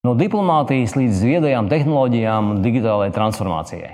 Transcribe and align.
No 0.00 0.14
diplomātijas 0.16 0.94
līdz 0.96 1.18
viedajām 1.28 1.66
tehnoloģijām 1.68 2.46
un 2.54 2.60
digitālajai 2.64 3.12
transformācijai. 3.12 3.90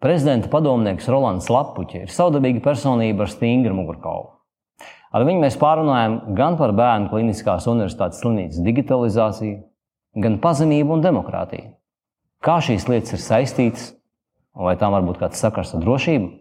Prezidenta 0.00 0.48
padomnieks 0.48 1.08
Rolands 1.12 1.50
Lapuķis 1.52 2.06
ir 2.06 2.14
savdabīga 2.14 2.62
personība 2.64 3.26
ar 3.26 3.32
stingru 3.32 3.76
mugurkaulu. 3.76 4.30
Ar 5.12 5.26
viņu 5.28 5.42
mēs 5.44 5.58
pārunājam 5.60 6.16
gan 6.38 6.56
par 6.56 6.72
bērnu 6.72 7.12
kliniskās 7.12 7.68
universitātes 7.68 8.22
slimnīcas 8.24 8.64
digitalizāciju, 8.64 9.58
gan 10.24 10.40
pazemību 10.40 10.96
un 10.96 11.04
demokrātiju. 11.04 11.74
Kā 12.40 12.56
šīs 12.64 12.88
lietas 12.88 13.12
ir 13.12 13.24
saistītas, 13.26 13.90
un 14.56 14.64
vai 14.70 14.78
tām 14.80 14.96
var 14.96 15.04
būt 15.04 15.20
kāds 15.26 15.44
sakars 15.44 15.76
ar 15.76 15.84
drošību? 15.84 16.32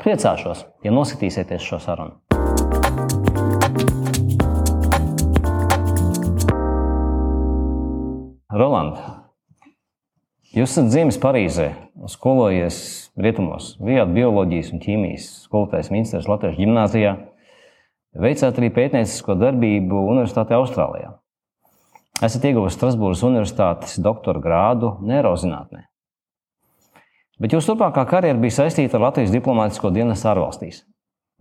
Priecāšos, 0.00 0.64
ja 0.80 0.96
noskatīsieties 0.96 1.68
šo 1.68 1.82
sarunu. 1.84 2.16
Roland, 8.54 9.00
jūs 10.54 10.68
esat 10.68 10.92
dzimis 10.92 11.16
Parīzē, 11.18 11.64
skolojies 12.12 12.76
rietumos, 13.18 13.72
bijāt 13.82 14.12
bioloģijas 14.14 14.68
un 14.76 14.82
ķīmijas 14.84 15.24
skolotājs 15.48 15.90
Minstras 15.90 16.28
Latvijas 16.30 16.60
gimnājā, 16.60 17.16
veicāt 18.22 18.60
arī 18.60 18.68
pētniecisko 18.76 19.34
darbību 19.40 20.04
Universitātē 20.12 20.54
Austrālijā. 20.54 21.16
Esat 22.22 22.46
ieguvis 22.46 22.76
Strasbūras 22.78 23.24
Universitātes 23.26 23.98
doktora 23.98 24.38
grādu 24.44 24.92
neirozinātnē. 25.02 25.82
Bet 27.42 27.58
jūsu 27.58 27.72
turpmākā 27.72 28.06
karjera 28.06 28.38
bija 28.38 28.60
saistīta 28.60 29.00
ar 29.00 29.08
Latvijas 29.08 29.34
diplomātisko 29.34 29.90
dienestu 29.90 30.30
ārvalstīs. 30.30 30.84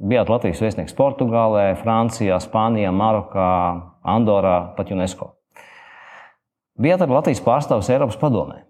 Bijāt 0.02 0.34
Latvijas 0.34 0.66
vēstnieks 0.66 0.98
Portugālē, 0.98 1.76
Francijā, 1.86 2.42
Spānijā, 2.42 2.90
Marokā, 2.90 3.54
Andorā, 4.02 4.58
pat 4.74 4.90
UNESCO 4.98 5.36
bijāt 6.80 7.04
arī 7.04 7.16
Latvijas 7.18 7.44
pārstāvis 7.44 7.92
Eiropas 7.94 8.20
padomē. 8.22 8.64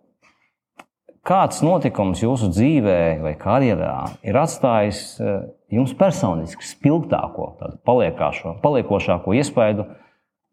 Kāds 1.23 1.61
notikums 1.63 2.19
jūsu 2.19 2.49
dzīvē 2.51 2.99
vai 3.23 3.31
karjerā 3.39 3.95
ir 4.27 4.35
atstājis 4.41 5.03
eh, 5.23 5.45
jums 5.71 5.93
personiski 5.95 6.67
spilgtāko, 6.67 7.53
paliekošāko 7.87 9.35
iespaidu 9.39 9.87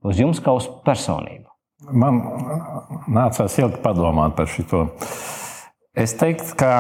uz 0.07 0.21
jums 0.23 0.39
kā 0.45 0.55
uz 0.55 0.69
personību? 0.87 1.49
Man 1.91 2.21
nācās 3.11 3.57
ilgi 3.59 3.81
padomāt 3.83 4.37
par 4.39 4.47
šo. 4.53 4.85
Es 5.99 6.15
teiktu, 6.21 6.55
ka 6.61 6.75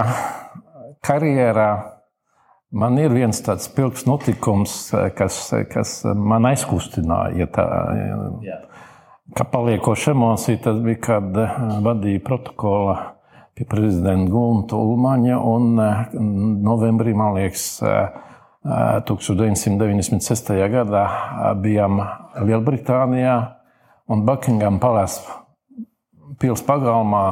karjerā 1.02 1.70
man 2.70 3.00
ir 3.00 3.10
viens 3.10 3.42
tāds 3.42 3.66
spilgts 3.66 4.06
notikums, 4.06 4.92
kas, 5.18 5.48
kas 5.72 5.96
man 6.14 6.46
aizkustināja. 6.52 7.40
Ja 7.42 7.50
tā, 7.50 7.66
Jā 8.46 8.60
kā 9.34 9.44
paliekoša 9.52 10.10
emocija, 10.10 10.58
tas 10.64 10.78
bija, 10.82 10.98
kad 11.00 11.36
eh, 11.38 11.56
vadīja 11.84 12.22
protokola 12.24 12.96
pie 13.54 13.66
prezidenta 13.68 14.30
Gunta 14.32 14.76
Ulmaņa. 14.78 15.38
Un 15.38 15.80
eh, 15.80 16.02
novembrī, 16.66 17.14
man 17.16 17.34
liekas, 17.38 17.82
1996. 18.60 20.54
Eh, 20.54 20.66
gadā 20.72 21.04
bijām 21.62 22.02
Lielbritānijā 22.44 23.36
un 24.10 24.24
Buckingham 24.26 24.80
Palace 24.82 25.22
pils 26.40 26.62
pagalmā 26.64 27.24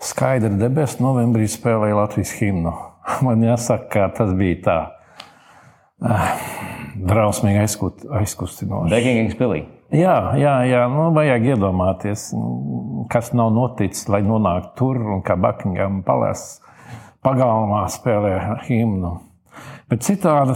skaidri 0.00 0.54
debesis 0.58 1.00
novembrī 1.02 1.48
spēlēja 1.50 1.98
Latvijas 1.98 2.32
himnu. 2.38 2.72
Man 3.26 3.42
jāsaka, 3.44 3.88
ka 3.90 4.08
tas 4.16 4.30
bija 4.36 4.56
tā 4.64 4.78
drausmīgi 7.10 7.60
aizkustinoši. 7.64 8.92
Buckingham 8.92 9.36
pilī. 9.38 9.60
Jā, 9.90 10.36
jā, 10.38 10.52
jā 10.70 10.84
nu, 10.86 11.08
vajag 11.16 11.48
iedomāties, 11.50 12.28
kas 13.10 13.32
nav 13.34 13.48
noticis, 13.56 14.04
lai 14.12 14.20
nonāktu 14.22 14.76
tur 14.78 15.00
un 15.16 15.24
kā 15.26 15.34
Buckingham 15.34 16.04
palēs 16.06 16.60
pagalmā 17.26 17.82
spēlē 17.90 18.36
himnu. 18.68 19.16
Bet 19.90 20.06
citādi, 20.06 20.54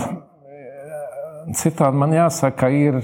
citādi 1.58 1.98
man 1.98 2.14
jāsaka, 2.14 2.70
ir 2.70 3.00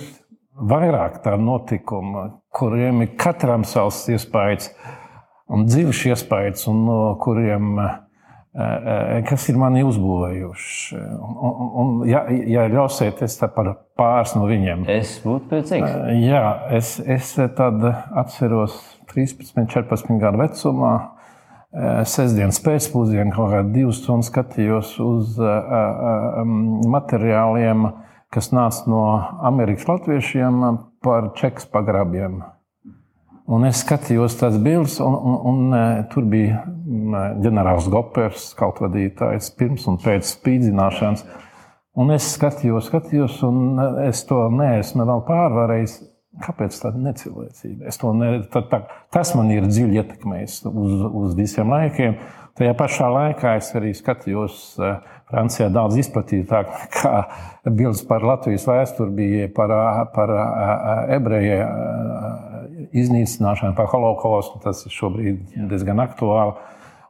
vairāk 0.55 1.19
tādu 1.25 1.49
notikumu, 1.49 2.29
kuriem 2.55 3.03
ir 3.03 3.17
katram 3.19 3.67
savs 3.67 4.05
iespējas 4.15 4.71
un 5.51 5.67
dziļš 5.67 6.05
iespējas, 6.13 6.69
un 6.71 6.85
no 6.87 7.01
kuriem 7.25 7.75
uh, 7.75 7.97
kas 9.29 9.45
ir 9.49 9.59
mani 9.61 9.85
uzbūvējuši. 9.87 10.97
Un, 10.99 11.37
un, 11.47 11.69
un, 11.83 11.93
ja, 12.11 12.25
ja 12.51 12.67
ļausiet, 12.71 13.23
es 13.23 13.39
par 13.55 13.71
pāris 13.99 14.35
no 14.35 14.49
viņiem. 14.51 14.89
Es 14.91 15.19
būtu 15.23 15.47
priecīgs. 15.53 15.95
Jā, 16.25 16.45
es, 16.75 16.97
es 16.99 17.37
tad 17.57 17.85
atceros 17.87 18.75
13, 19.13 19.67
14 19.71 20.19
gadu 20.23 20.43
vecumā. 20.43 20.95
Sestdienas 22.11 22.59
pēcpusdienā 22.65 23.31
kaut 23.31 23.53
kādā 23.53 23.71
divas 23.71 24.01
stundas 24.03 24.33
skatījos 24.33 24.97
uz 25.05 25.37
materiāliem, 26.91 27.93
kas 28.35 28.51
nāca 28.51 28.91
no 28.91 29.05
Amerikas 29.47 29.87
latviešiem 29.87 30.65
par 31.07 31.31
čekas 31.39 31.71
pagrabiem. 31.71 32.41
Un 33.51 33.67
es 33.67 33.81
skatījos 33.83 34.37
tās 34.39 34.57
bildes, 34.63 35.01
un, 35.03 35.17
un, 35.17 35.39
un 35.51 36.05
tur 36.13 36.27
bija 36.31 36.61
ģenerālis 37.43 37.89
Gopers, 37.91 38.51
kaut 38.59 38.79
vadītājs 38.83 39.51
pirms 39.59 39.89
un 39.91 39.99
pēc 40.03 40.29
spīdzināšanas. 40.37 41.25
Un 41.99 42.13
es 42.15 42.29
skatījos, 42.37 42.87
skatījos, 42.87 43.41
un 43.49 43.81
es 44.07 44.23
to 44.29 44.45
neesmu 44.55 45.07
vēl 45.09 45.27
pārvarējis. 45.27 45.99
Kāpēc 46.41 46.77
tāda 46.79 47.01
necilvēcība? 47.03 47.91
Ne, 48.15 48.29
tā, 48.53 48.63
tā, 48.71 48.79
tas 49.13 49.33
man 49.35 49.51
ir 49.51 49.67
dziļi 49.67 49.99
ietekmējis 49.99 50.61
uz, 50.71 50.93
uz 51.21 51.35
visiem 51.35 51.73
laikiem. 51.75 52.15
Tajā 52.57 52.77
pašā 52.79 53.09
laikā 53.11 53.57
es 53.59 53.73
arī 53.75 53.91
skatījos 53.99 54.61
Francijā 55.31 55.69
daudz 55.73 55.99
izplatītāk 56.03 56.71
nekā 56.75 57.15
bildes 57.79 58.03
par 58.09 58.27
Latvijas 58.27 58.67
vēsturi 58.69 59.15
bija 59.17 59.49
par, 59.55 59.73
par 60.15 60.35
ebreju 61.17 61.61
iznīcināšanu, 62.97 63.77
par 63.79 63.91
holokaustu. 63.93 64.61
Tas 64.65 64.85
ir 64.87 64.95
šobrīd 64.95 65.57
diezgan 65.71 66.03
aktuāli. 66.03 66.59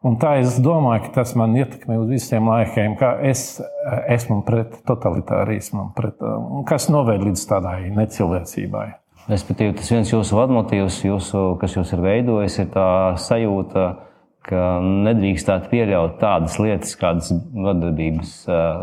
Un 0.07 0.15
tā 0.17 0.39
es 0.41 0.55
domāju, 0.65 1.03
ka 1.07 1.19
tas 1.19 1.35
man 1.37 1.53
ietekmē 1.61 1.99
uz 2.01 2.09
visiem 2.09 2.47
laikiem, 2.49 2.95
ka 2.97 3.19
es 3.21 3.61
esmu 4.09 4.39
pret 4.47 4.79
totalitārismu, 4.89 5.91
pret, 5.97 6.23
kas 6.69 6.89
noved 6.89 7.21
līdz 7.27 7.43
tādai 7.51 7.91
necilvēcībai. 7.93 8.87
Respektīvi, 9.29 9.75
tas 9.77 9.91
viens 9.93 10.09
jūsu 10.09 10.39
vadmotīvs, 10.39 11.03
jūsu, 11.05 11.43
kas 11.61 11.77
jūs 11.77 11.93
ir 11.93 12.01
veidojis, 12.07 12.57
ir 12.63 12.71
tā 12.73 12.87
sajūta, 13.21 13.85
ka 13.93 14.10
nedrīkstētu 14.51 15.71
pieļaut 15.73 16.19
tādas 16.23 16.59
lietas, 16.63 16.97
kādas 17.01 17.31
vadības 17.35 18.35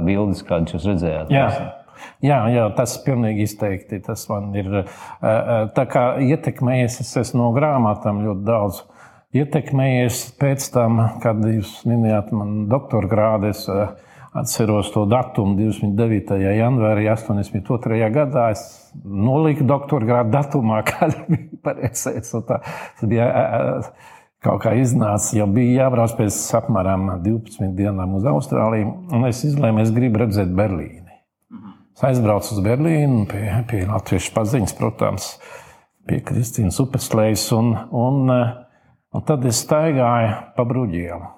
bildes, 0.08 0.46
kādas 0.48 0.78
jūs 0.78 0.88
redzējāt. 0.94 1.34
Jā. 1.34 1.50
Jā, 2.22 2.40
jā, 2.50 2.66
tas 2.78 2.96
ir 2.98 3.04
pilnīgi 3.06 3.46
izteikti. 3.46 4.00
Tas 4.06 4.26
man 4.32 4.52
ir 4.58 4.84
ietekmējis. 6.32 7.00
Es 7.04 7.14
esmu 7.24 7.44
no 7.44 7.52
grāmatām 7.56 8.24
ļoti 8.26 8.46
daudz 8.48 8.82
ietekmējies 9.38 10.24
pēc 10.42 10.68
tam, 10.74 11.02
kad 11.24 11.42
jūs 11.46 11.80
minējāt 11.90 12.34
man 12.36 12.60
doktora 12.72 13.10
grādu. 13.12 13.52
Es 13.54 13.66
atceros 14.38 14.92
to 14.94 15.06
datumu 15.10 15.58
29. 15.58 16.38
janvārī 16.58 17.08
82. 17.14 18.02
gadā. 18.14 18.50
Es 18.56 18.66
noliku 19.04 19.66
doktora 19.68 20.10
grādu 20.10 20.36
datumā, 20.38 20.84
kad 20.90 21.16
bija 21.30 21.62
pareizais. 21.66 22.34
Tas 22.48 23.10
bija 23.10 23.30
kaut 24.48 24.64
kā 24.64 24.74
iznāca, 24.80 25.36
jau 25.36 25.48
bija 25.52 25.84
jābrauc 25.84 26.16
pēc 26.18 26.38
apmēram 26.62 27.10
12 27.26 27.76
dienām 27.78 28.16
uz 28.18 28.28
Austrāliju. 28.32 28.96
Es 29.28 29.44
izlēmu, 29.48 29.84
es 29.84 29.92
gribu 29.96 30.24
redzēt 30.24 30.54
Berlīni. 30.56 31.04
Es 31.98 32.06
aizbraucu 32.08 32.56
uz 32.56 32.64
Berlīnu 32.64 33.26
pie, 33.30 33.44
pie 33.68 33.84
latviešu 33.90 34.32
paziņas, 34.36 34.78
protams, 34.78 35.34
pie 36.08 36.22
Kristīnas 36.24 36.80
Upeslejas. 36.84 37.50
Un, 37.58 37.74
un, 37.92 38.32
Un 39.18 39.24
tad 39.26 39.46
es 39.48 39.64
staigāju 39.64 40.34
pa 40.54 40.64
bruģielu. 40.68 41.32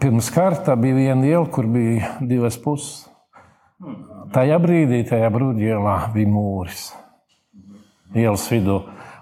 Pirms 0.00 0.30
kārta 0.32 0.74
bija 0.80 0.96
viena 0.96 1.28
iela, 1.28 1.44
kur 1.52 1.68
bija 1.68 2.14
divas 2.24 2.56
puses. 2.58 3.04
Tajā 4.32 4.56
brīdī, 4.62 5.02
tajā 5.08 5.28
bruģielā 5.32 5.94
bija 6.14 6.30
mūris 6.32 6.88
ielas 8.16 8.46
vidū. 8.50 8.80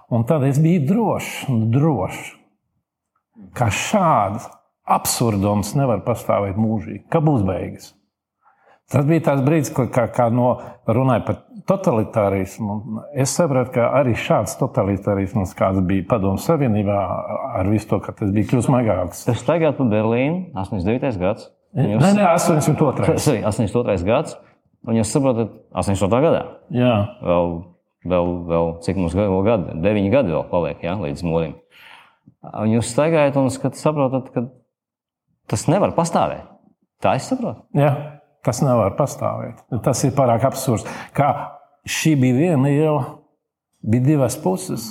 Un 0.08 0.24
tad 0.24 0.44
es 0.48 0.60
biju 0.62 0.86
drošs, 0.88 1.48
drošs, 1.74 2.32
ka 3.56 3.68
šāds 3.74 4.48
absurdums 4.88 5.74
nevar 5.76 6.00
pastāvēt 6.06 6.56
mūžīgi, 6.56 7.04
ka 7.12 7.20
būs 7.24 7.44
beigas. 7.44 7.92
Tas 8.88 9.04
bija 9.04 9.26
tas 9.26 9.42
brīdis, 9.44 9.68
kad 9.76 9.90
kā, 9.92 10.06
kā 10.08 10.30
no, 10.32 10.54
runāja 10.88 11.20
par 11.26 11.42
totalitārismu. 11.68 12.78
Es 13.12 13.34
sapratu, 13.36 13.74
ka 13.76 13.90
arī 13.98 14.14
šāds 14.16 14.56
totalitārisms, 14.56 15.52
kāds 15.58 15.82
bija 15.84 16.06
Padomu 16.08 16.40
Savienībā, 16.40 16.96
ar 17.60 17.68
visu 17.68 17.90
to, 17.90 18.00
ka 18.00 18.16
tas 18.16 18.32
bija 18.32 18.48
kļuvis 18.48 18.70
maigāks. 18.72 19.26
Tas 19.28 19.44
tagad 19.44 19.76
pa 19.76 19.84
Berlīnu, 19.92 20.54
89. 20.56 21.20
gads. 21.20 21.50
Jūs... 21.76 22.00
Nē, 22.00 22.14
nē, 22.16 22.30
82. 22.32 23.18
Sorry, 23.26 23.44
82. 23.44 23.98
gads. 24.08 24.38
Un 24.88 24.96
jūs 24.96 25.12
saprotat, 25.12 25.52
88. 25.76 26.22
gadā. 26.24 26.44
Jā. 26.72 26.94
Vēl 27.20 27.58
Vēl, 28.06 28.28
vēl 28.46 28.68
cik 28.84 28.98
mums 29.00 29.16
vēl 29.18 29.40
gadi, 29.46 29.74
deviņi 29.82 30.12
gadi 30.12 30.30
vēl 30.30 30.44
paliek 30.52 30.84
ja, 30.86 30.94
līdz 31.00 31.24
mūrim. 31.26 31.56
Un 32.46 32.70
jūs 32.70 32.92
staigājat 32.92 33.36
un 33.40 33.50
saprotat, 33.50 34.30
ka 34.34 34.44
tas 35.50 35.66
nevar 35.70 35.96
pastāvēt. 35.96 36.46
Tā 37.02 37.16
es 37.18 37.26
saprotu. 37.30 37.64
Jā, 37.78 37.90
tas 38.46 38.62
nevar 38.62 38.94
pastāvēt. 38.98 39.64
Tas 39.84 40.02
ir 40.06 40.14
pārāk 40.16 40.46
absurds. 40.46 40.86
Kā 41.14 41.30
šī 41.88 42.14
bija 42.20 42.38
viena 42.38 42.70
iela, 42.70 43.02
bija 43.82 44.06
divas 44.12 44.38
puses. 44.40 44.86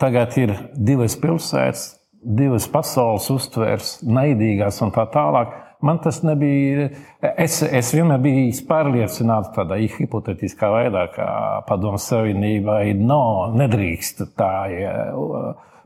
Tagad 0.00 0.36
ir 0.40 0.54
divas 0.78 1.18
pilsētas, 1.20 1.82
divas 2.22 2.68
pasaules 2.70 3.26
uztvērs, 3.32 3.98
naidīgās 4.06 4.80
un 4.84 4.94
tā 4.94 5.04
tālāk. 5.12 5.52
Man 5.80 5.98
tas 6.04 6.20
nebija. 6.26 6.90
Es, 7.40 7.62
es 7.64 7.92
vienmēr 7.96 8.20
biju 8.20 8.50
pārliecināts 8.68 9.54
tādā 9.54 9.78
hipotētiskā 9.80 10.68
veidā, 10.74 11.06
ka 11.14 11.26
Padomu 11.68 12.00
Savienībai 12.00 12.92
no, 12.98 13.50
nedrīkst 13.56 14.26
tā 14.36 14.52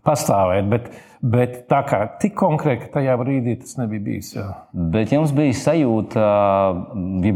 pastāvēt. 0.05 0.69
Bet, 0.73 0.91
bet 1.23 1.57
tā 1.71 1.81
kā 1.87 2.03
tik 2.21 2.35
konkrēti 2.39 2.91
tajā 2.95 3.15
brīdī 3.23 3.57
tas 3.63 3.79
nebija 3.79 4.07
bijis. 4.09 4.35
Jā. 4.37 4.51
Bet 4.75 5.15
jums 5.15 5.35
bija 5.37 5.55
sajūta, 5.63 6.29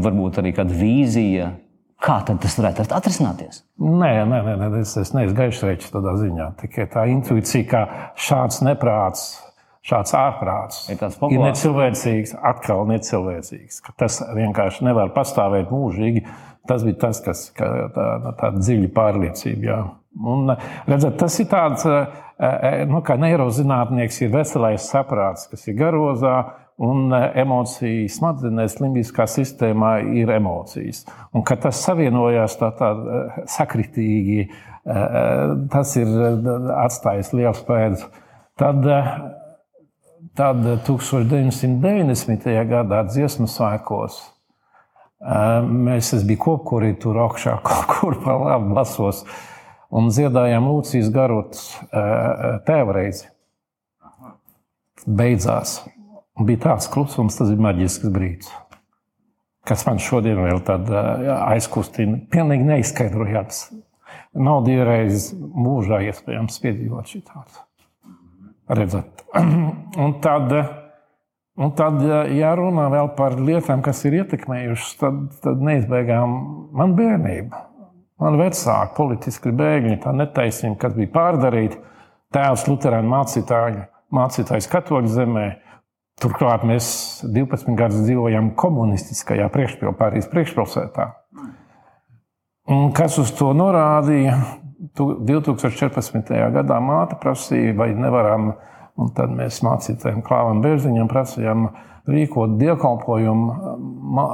varbūt 0.05 0.43
arī 0.43 0.53
kāda 0.59 0.75
vīzija. 0.83 1.51
Kā 1.99 2.21
tad 2.23 2.37
tas 2.39 2.53
varētu 2.55 2.85
atrisināties? 2.95 3.63
Nē, 3.83 4.11
nē, 4.23 4.37
nē, 4.45 4.53
nē 4.61 4.67
es, 4.79 4.93
es 5.01 5.09
neesmu 5.11 5.35
gaišs 5.35 5.91
tādā 5.91 6.13
ziņā. 6.21 6.53
Tikai 6.61 6.85
tā 6.93 7.03
intuīcija, 7.11 7.65
ka 7.67 7.81
šāds 8.15 8.61
neprāts 8.63 9.33
šāds 9.85 10.13
ārprāts 10.17 10.89
ir, 10.91 10.99
ir 11.31 11.43
necilvēcīgs, 11.43 12.35
atkal 12.51 12.85
necilvēcīgs. 12.89 13.81
Tas 13.99 14.19
vienkārši 14.35 14.87
nevar 14.89 15.13
pastāvēt 15.15 15.71
mūžīgi. 15.73 16.25
Tas 16.69 16.83
bija 16.85 16.99
tas, 17.07 17.21
kas 17.25 17.47
tā, 17.57 18.07
tā 18.37 18.51
dziļa 18.59 18.89
pārliecība. 18.93 19.63
Jā. 19.65 19.79
Un, 20.19 20.51
redzat, 20.89 21.15
tas 21.21 21.37
ir 21.41 21.47
tāds, 21.49 21.85
nu, 22.89 22.99
kā 23.05 23.15
neirozinātnieks, 23.21 24.19
ir 24.25 24.33
veselais 24.33 24.89
saprāts, 24.91 25.47
kas 25.49 25.65
ir 25.69 25.77
garozā, 25.79 26.35
un 26.79 27.11
emocijas 27.11 28.19
smadzenēs, 28.19 28.77
limbiskā 28.83 29.25
sistēmā 29.27 29.97
ir 30.15 30.31
emocijas. 30.31 31.03
Un, 31.33 31.43
kad 31.47 31.63
tas 31.65 31.81
savienojās 31.83 32.55
tā, 32.59 32.69
tā 32.79 32.91
sakritīgi, 33.51 34.45
tas 35.73 35.95
ir 35.99 36.13
atstājis 36.79 37.33
liels 37.35 37.63
pēdas. 37.67 38.05
Tad 38.59 38.85
Tad 40.37 40.61
1990. 40.85 42.45
gadā 42.69 43.01
dziesmu 43.09 43.47
svētkos 43.49 44.19
mēs 45.19 46.13
bijām 46.23 46.43
kopkurī 46.43 46.93
tur 47.01 47.17
augšā, 47.25 47.57
kaut 47.67 47.89
kur 47.91 48.19
pa 48.23 48.37
labi 48.39 48.75
lasos, 48.77 49.25
un 49.91 50.11
dziedājām 50.13 50.69
Lūcijas 50.69 51.11
garotas 51.11 51.65
tēvreizi. 52.67 53.27
Beidzās. 55.07 55.79
Bija 56.39 56.69
tāds 56.69 56.87
klusums, 56.91 57.35
tas 57.35 57.49
bija 57.51 57.65
maģisks 57.65 58.11
brīdis, 58.15 58.51
kas 59.67 59.83
man 59.87 59.99
šodien 59.99 60.39
vēl 60.39 60.61
aizkustina. 61.35 62.21
Pilnīgi 62.31 62.67
neizskaidrojams. 62.67 63.63
Nav 64.39 64.61
divreiz 64.67 65.31
mūžā 65.33 66.03
iespējams 66.05 66.61
piedzīvot 66.63 67.11
šī 67.11 67.23
tādu. 67.27 67.68
Redzat. 68.69 69.25
Un 70.03 70.13
tad, 70.21 70.51
un 71.57 71.71
tad, 71.75 72.03
ja 72.37 72.51
runā 72.55 72.85
vēl 72.93 73.09
par 73.17 73.33
lietām, 73.41 73.81
kas 73.83 74.03
ir 74.05 74.19
ietekmējušas, 74.21 74.91
tad, 75.01 75.17
tad 75.43 75.63
neizbēgām 75.65 76.35
man 76.77 76.93
bērnība. 76.95 77.63
Man 78.21 78.37
vecāki, 78.39 78.93
politiski 78.95 79.51
bēgļi, 79.55 79.97
tā 80.03 80.13
netaisnība, 80.15 80.77
kas 80.83 80.93
bija 80.95 81.11
pārdarīta. 81.15 81.81
Tēvs 82.35 82.67
Lutāņu 82.69 83.09
mācītāju, 83.09 83.83
mācītājs 84.15 84.69
Katoļu 84.69 85.11
zemē. 85.15 85.47
Turklāt 86.21 86.65
mēs 86.67 86.89
12 87.25 87.75
gadus 87.79 88.05
dzīvojam 88.05 88.53
komunistiskajā 88.59 89.47
priekšpilsētā, 89.53 89.97
Pārijas 89.97 90.29
priekšpilsētā. 90.31 91.07
Un 92.69 92.91
kas 92.93 93.17
uz 93.17 93.31
to 93.33 93.49
norādīja? 93.57 94.35
2014. 94.79 96.33
gadā 96.53 96.79
māte 96.83 97.17
prasīja, 97.19 97.75
vai 97.77 97.91
nevaram, 97.97 98.53
un 98.99 99.11
tad 99.15 99.31
mēs 99.35 99.61
mācītājiem 99.65 100.23
Klāvam 100.25 100.61
Bērziņam 100.63 101.09
prasījām 101.11 101.67
rīkot 102.09 102.55
dievkalpojumu 102.59 103.73
ma, 104.15 104.25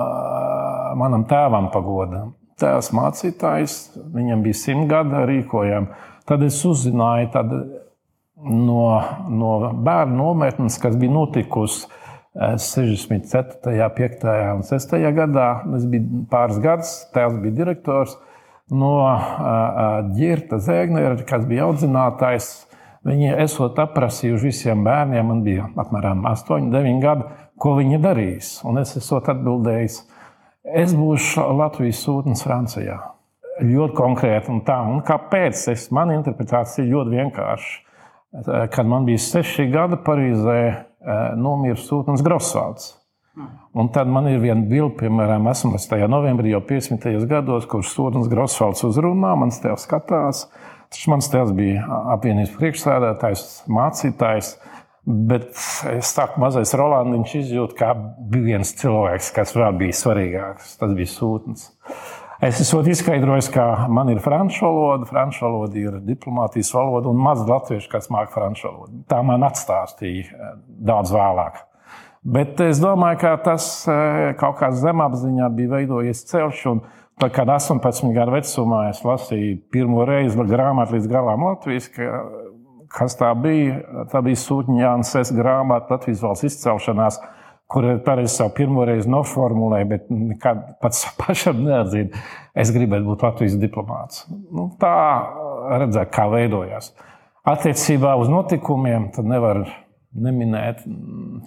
manam 1.01 1.25
tēvam 1.29 1.71
pagodam. 1.73 2.35
Tēvs 2.61 2.93
mācītājs, 2.95 3.79
viņam 4.15 4.45
bija 4.45 4.59
simt 4.61 4.87
gadi, 4.91 5.25
rīkojām. 5.31 5.89
Tad 6.29 6.45
es 6.45 6.61
uzzināju 6.65 7.31
tad 7.33 7.51
no, 7.51 8.85
no 9.29 9.51
bērnu 9.75 10.15
nometnes, 10.21 10.77
kas 10.81 10.95
bija 10.99 11.13
notikusi 11.17 11.89
64., 12.35 13.89
5. 13.97 14.23
un 14.55 14.63
6. 14.67 14.95
gadā. 15.17 15.49
Tas 15.65 15.89
bija 15.91 16.23
pāris 16.31 16.61
gadus, 16.63 16.95
tēvs 17.15 17.41
bija 17.43 17.59
direktors 17.63 18.15
no 18.73 18.93
ģirta 20.15 20.57
Zēgnera, 20.63 21.17
kas 21.27 21.45
bija 21.49 21.67
audzinātājs. 21.69 22.49
Viņi 23.05 23.35
esot 23.43 23.77
aprasījuši 23.77 24.47
visiem 24.47 24.81
bērniem, 24.85 25.27
man 25.29 25.43
bija 25.45 25.67
apmēram 25.77 26.23
8, 26.25 26.71
9 26.73 27.03
gadi, 27.03 27.27
ko 27.61 27.75
viņi 27.77 27.99
darīs. 28.01 28.55
Un 28.65 28.81
es 28.81 28.95
esmu 28.97 29.19
atbildējis, 29.21 29.99
es 30.81 30.95
būšu 30.97 31.45
Latvijas 31.59 32.01
sūtnis 32.01 32.41
Francijā. 32.47 32.97
Ļoti 33.61 33.95
konkrēti 33.95 34.49
un 34.51 34.63
tā. 34.65 34.79
Un 34.89 35.05
kāpēc? 35.05 35.67
Es, 35.71 35.85
mana 35.93 36.17
interpretācija 36.17 36.81
ir 36.81 36.95
ļoti 36.95 37.13
vienkārša. 37.21 37.75
Kad 38.73 38.89
man 38.89 39.05
bija 39.07 39.21
6 39.21 39.69
gadi 39.71 40.01
Parīzē, 40.03 40.59
nomira 41.37 41.77
sūtnis 41.79 42.25
Grosvalds. 42.25 42.95
Un 43.75 43.89
tad 43.91 44.07
man 44.07 44.29
ir 44.31 44.39
viena 44.39 44.63
bilde, 44.63 44.93
piemēram, 45.01 45.49
18. 45.51 45.97
novembrī, 46.11 46.53
jau 46.53 46.61
50. 46.63 47.09
gados, 47.29 47.67
kurš 47.71 47.91
Sodans 47.91 48.29
Grosvalds 48.31 48.85
uzrunā, 48.87 49.33
mans 49.39 49.59
tēvs 49.63 49.87
skatās. 49.89 50.45
Taču 50.93 51.11
mans 51.11 51.27
tēvs 51.33 51.51
bija 51.57 51.83
apvienības 52.15 52.55
priekšsēdētājs, 52.55 53.45
mācītājs. 53.75 54.55
Bet 55.05 55.51
es 55.91 56.13
kā 56.17 56.31
mazais 56.41 56.71
Rolandiņš 56.73 57.33
izjūtu, 57.43 57.75
ka 57.77 57.91
bija 58.17 58.55
viens 58.55 58.71
cilvēks, 58.79 59.27
kas 59.35 59.53
vēl 59.53 59.75
bija 59.83 59.97
svarīgāks. 59.99 60.77
Tas 60.79 60.95
bija 60.97 61.11
sūtnis. 61.11 61.67
Es 62.43 62.57
esmu 62.63 62.81
izskaidrojis, 62.89 63.51
ka 63.53 63.85
man 63.91 64.09
ir 64.11 64.19
franču 64.23 64.65
valoda, 64.65 65.05
franču 65.07 65.45
valoda 65.45 65.77
ir 65.79 65.99
diplomātijas 66.03 66.73
valoda 66.75 67.11
un 67.11 67.21
maz 67.21 67.43
latviešu, 67.47 67.91
kas 67.91 68.09
māca 68.11 68.33
franču 68.33 68.67
valodu. 68.67 69.03
Tā 69.11 69.21
man 69.25 69.45
atstāstīja 69.47 70.51
daudz 70.65 71.13
vēlāk. 71.15 71.61
Bet 72.25 72.57
es 72.65 72.79
domāju, 72.81 73.19
ka 73.21 73.35
tas 73.45 73.65
eh, 73.85 74.31
kaut 74.39 74.57
kā 74.57 74.71
zemapziņā 74.73 75.49
bija 75.53 75.75
veidojies 75.75 76.23
ceļš. 76.31 76.63
Tad, 77.21 77.31
kad 77.31 77.47
18 77.47 78.11
gadu 78.15 78.33
vecumā 78.33 78.89
es 78.89 78.99
lasīju 79.05 79.59
pirmo 79.71 80.03
reizi 80.07 80.41
grāmatu 80.49 80.97
līdz 80.97 81.05
galam 81.07 81.45
Latvijas, 81.47 81.87
kas 82.91 83.15
tā 83.19 83.29
bija, 83.39 83.77
tā 84.11 84.19
bija 84.25 84.41
Sūtņa 84.41 84.81
Jānis 84.81 85.31
grāmata 85.37 85.95
Latvijas 85.95 86.25
valsts 86.25 86.49
izcelšanās, 86.49 87.21
kur 87.71 87.87
arī 87.95 88.25
es 88.27 88.35
savu 88.35 88.51
pirmo 88.57 88.83
reizi 88.89 89.09
noformulēju, 89.13 89.89
bet 89.93 90.11
nekad 90.11 90.65
pats 90.83 91.05
pašam 91.21 91.63
neatzinu, 91.65 92.25
es 92.57 92.73
gribētu 92.75 93.07
būt 93.13 93.25
Latvijas 93.29 93.57
diplomāts. 93.61 94.25
Nu, 94.51 94.69
tā 94.81 94.95
redzēt, 95.85 96.11
kā 96.15 96.27
veidojās. 96.33 96.91
Attiecībā 97.45 98.15
uz 98.17 98.27
notikumiem 98.33 99.11
nevar 99.23 99.63
neminēt 100.15 100.83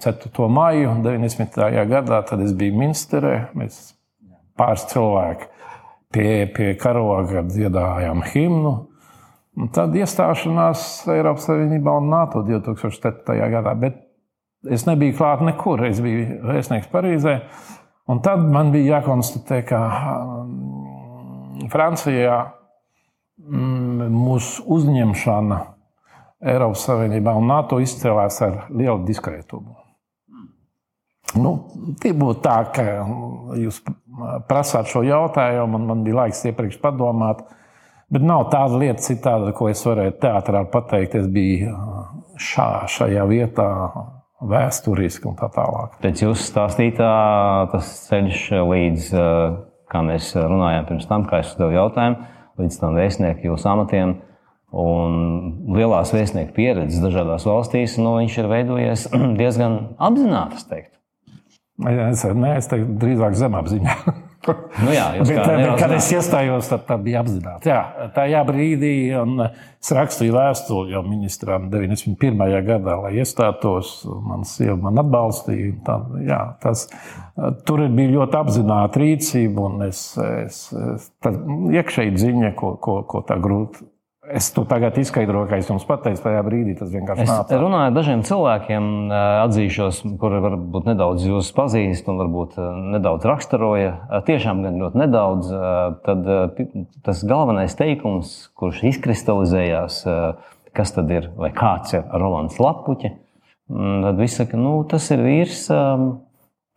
4. 0.03 0.49
maiju 0.53 0.97
90. 1.03 1.63
gadā, 1.89 2.21
tad 2.27 2.43
es 2.45 2.53
biju 2.57 2.77
Minsterē. 2.79 3.33
Mēs 3.57 3.79
pāris 4.59 4.85
cilvēki 4.91 5.49
pie, 6.13 6.29
pie 6.53 6.73
karoga 6.79 7.43
dziedājām 7.47 8.23
himnu. 8.33 8.75
Un 9.59 9.71
tad 9.75 9.95
iestāšanās 9.97 10.85
Eiropas 11.11 11.49
Savienībā 11.49 11.97
un 11.99 12.11
NATO 12.13 12.43
2007. 12.47 13.35
gadā. 13.51 13.73
Bet 13.79 13.97
es 14.69 14.85
nebiju 14.87 15.17
klāt 15.17 15.43
nekur. 15.45 15.83
Es 15.89 15.99
biju 16.03 16.39
vēstnieks 16.47 16.91
Parīzē. 16.93 17.39
Un 18.09 18.23
tad 18.25 18.41
man 18.41 18.71
bija 18.73 18.97
jākonstatē, 18.97 19.59
ka 19.69 19.79
um, 19.89 21.67
Francijā 21.69 22.39
mm, 23.37 24.07
mūsu 24.13 24.63
uzņemšana 24.77 25.59
Eiropas 26.39 26.85
Savienībā 26.87 27.33
un 27.35 27.49
NATO 27.51 27.81
izcēlās 27.83 28.39
ar 28.45 28.65
lielu 28.71 29.01
diskrētumu. 29.07 29.75
Nu, 31.37 31.51
tie 32.01 32.13
būtu 32.17 32.41
tā, 32.41 32.57
ka 32.73 32.85
jūs 33.59 33.81
prasāt 34.49 34.89
šo 34.89 35.03
jautājumu, 35.05 35.77
un 35.77 35.89
man 35.91 36.05
bija 36.05 36.23
laiks 36.23 36.41
iepriekš 36.49 36.79
padomāt. 36.81 37.43
Bet 38.09 38.23
nav 38.25 38.47
tāda 38.49 38.79
lieta, 38.81 39.03
citāda, 39.05 39.51
ko 39.53 39.67
es 39.69 39.83
varētu 39.85 40.17
teātrāli 40.23 40.71
pateikt. 40.73 41.19
Es 41.19 41.27
biju 41.29 41.75
šā, 42.41 42.69
šajā 42.89 43.27
vietā 43.29 43.67
vēsturiski 44.49 45.29
un 45.29 45.35
tā 45.37 45.51
tālāk. 45.53 45.99
Pēc 46.01 46.23
jūsu 46.23 46.47
stāstītā 46.47 47.11
tas 47.73 47.91
ceļš 48.07 48.41
līdz, 48.71 49.11
kā 49.91 50.01
mēs 50.07 50.31
runājām 50.39 50.87
pirms 50.89 51.09
tam, 51.11 51.27
kā 51.29 51.43
es 51.43 51.51
uzdevu 51.53 51.75
jautājumu, 51.75 52.31
līdz 52.63 52.79
tam 52.81 52.97
vēstnieku 52.97 53.51
jūsu 53.51 53.69
amatiem 53.69 54.15
un 54.75 55.73
lielās 55.73 56.13
vēstnieku 56.13 56.53
pieredzes 56.55 57.01
dažādās 57.03 57.47
valstīs, 57.49 57.97
nu, 58.01 58.15
viņš 58.19 58.39
ir 58.41 58.49
veidojies 58.53 59.09
diezgan 59.41 59.79
apzināti, 59.97 60.61
es 62.09 62.25
ne, 62.35 62.55
es 62.57 62.67
teiktu, 62.71 62.97
drīzāk 63.01 63.37
zemapziņā. 63.39 63.99
Nu 64.79 64.93
jā, 64.93 65.05
bet, 65.19 65.35
bet, 65.35 65.73
kad 65.77 65.91
es 65.93 66.07
iestājos, 66.15 66.69
tad 66.71 66.85
tā 66.87 66.95
bija 67.01 67.19
apzināti. 67.21 67.67
Jā, 67.69 68.09
tajā 68.15 68.39
brīdī 68.47 68.93
es 69.11 69.91
rakstīju 69.93 70.33
vēstuli 70.33 70.95
jau 70.95 71.01
ministram 71.05 71.67
91. 71.73 72.55
gadā, 72.65 72.95
lai 73.03 73.11
iestātos. 73.19 73.91
Man 74.07 74.47
sieva 74.47 74.77
man 74.87 75.03
atbalstīja. 75.03 75.73
Tā, 75.85 75.97
jā, 76.23 76.39
tas, 76.63 76.87
tur 77.67 77.83
bija 77.91 78.15
ļoti 78.15 78.39
apzināta 78.39 79.03
rīcība, 79.03 79.67
un 79.67 79.87
es, 79.89 80.03
es, 80.23 80.63
es 80.95 81.11
iekšēji 81.75 82.15
ziņa, 82.23 82.55
ko, 82.59 82.77
ko, 82.81 83.01
ko 83.11 83.25
tā 83.27 83.37
grūti 83.43 83.88
Es 84.29 84.51
to 84.53 84.61
tagad 84.69 84.97
izskaidroju, 85.01 85.47
kā 85.49 85.57
es 85.57 85.69
jums 85.69 85.85
pateicu, 85.89 86.21
tajā 86.21 86.41
brīdī 86.45 86.75
tas 86.77 86.91
vienkārši 86.93 87.25
nāca. 87.25 87.55
Es 87.55 87.61
runāju 87.61 87.89
ar 87.89 87.95
dažiem 87.95 88.21
cilvēkiem, 88.27 88.89
atzīšos, 89.45 90.01
kuri 90.21 90.41
varbūt 90.43 90.89
nedaudz 90.91 91.25
jūs 91.25 91.49
pazīst 91.57 92.09
un 92.11 92.21
varbūt 92.21 92.59
nedaudz 92.93 93.25
raksturoja. 93.29 93.95
Tiešām 94.27 94.61
gan 94.65 94.77
ļoti 94.83 95.01
nedaudz. 95.01 95.49
Tad 96.05 96.29
tas 97.07 97.23
galvenais 97.25 97.73
teikums, 97.79 98.35
kurš 98.59 98.83
izkristalizējās, 98.91 100.03
kas 100.77 100.93
tad 100.93 101.09
ir 101.15 101.31
vai 101.39 101.49
kāds 101.55 101.97
ir 101.97 102.05
Rolands 102.13 102.61
Lapuķis, 102.61 103.17
tad 103.69 104.21
viss 104.21 104.37
saka, 104.41 104.61
nu, 104.61 104.77
tas 104.89 105.09
ir 105.15 105.25
vīrs 105.25 105.65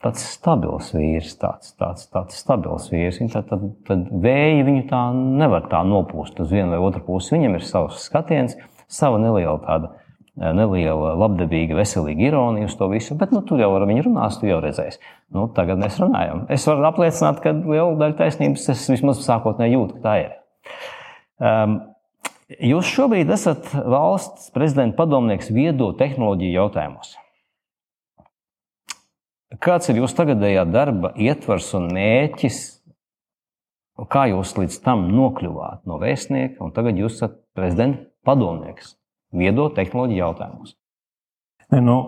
tāds 0.03 0.25
stabils 0.35 0.91
vīrs, 0.97 1.33
tāds, 1.41 1.73
tāds, 1.79 2.07
tāds 2.13 2.39
stabils 2.43 2.89
vīrs. 2.93 3.21
Tad, 3.33 3.49
tad, 3.51 3.65
tad 3.89 4.07
vēji 4.25 4.67
viņu 4.67 4.85
tā 4.91 5.03
nevar 5.15 5.69
tā 5.71 5.83
nopūst 5.87 6.43
uz 6.43 6.53
vienu 6.53 6.75
vai 6.75 6.81
otru 6.83 7.05
pusi. 7.07 7.37
Viņam 7.37 7.59
ir 7.59 7.67
savs 7.67 8.03
skatiens, 8.09 8.57
sava 8.91 9.21
neliela 9.23 9.59
tāda. 9.65 9.97
Neliela, 10.33 11.11
labdabīga, 11.21 11.77
veselīga 11.77 12.31
ironija 12.31 12.65
uz 12.65 12.73
to 12.81 12.87
visu, 12.89 13.13
bet 13.21 13.35
nu, 13.37 13.43
tur 13.45 13.61
jau 13.61 13.69
ar 13.77 13.85
viņu 13.85 14.07
runās, 14.07 14.39
tu 14.41 14.49
jau 14.49 14.63
redzēsi. 14.65 14.97
Nu, 15.37 15.45
tagad 15.53 15.77
mēs 15.83 15.99
runājam. 16.01 16.47
Es 16.49 16.65
varu 16.65 16.87
apliecināt, 16.89 17.43
ka 17.45 17.53
liela 17.53 17.99
daļa 18.01 18.17
taisnības 18.17 18.65
es 18.73 18.87
vismaz 18.95 19.21
sākotnēji 19.27 19.77
jūtu, 19.77 19.99
ka 19.99 20.07
tā 20.07 20.15
ir. 20.23 20.31
Um, 21.37 21.77
jūs 22.73 22.89
šobrīd 22.97 23.29
esat 23.37 23.75
valsts 23.77 24.49
prezidenta 24.57 25.03
padomnieks 25.03 25.53
viedo 25.53 25.93
tehnoloģiju 26.01 26.57
jautājumos. 26.63 27.13
Kāds 29.61 29.91
ir 29.91 30.01
jūsu 30.01 30.17
tagadējā 30.17 30.65
darba 30.71 31.13
ietvars 31.21 31.73
un 31.77 31.91
mērķis? 31.93 32.61
Kā 34.13 34.25
jūs 34.31 34.55
līdz 34.57 34.79
tam 34.83 35.05
nokļuvāt 35.13 35.85
no 35.87 35.99
vēstnieka, 36.01 36.63
un 36.65 36.73
tagad 36.75 36.97
jūs 36.99 37.19
esat 37.19 37.37
prezidenta 37.57 38.09
padomnieks 38.27 38.97
viedo 39.37 39.69
tehnoloģiju 39.77 40.23
jautājumos? 40.23 40.77
Ne, 41.73 41.83
nu, 41.85 41.99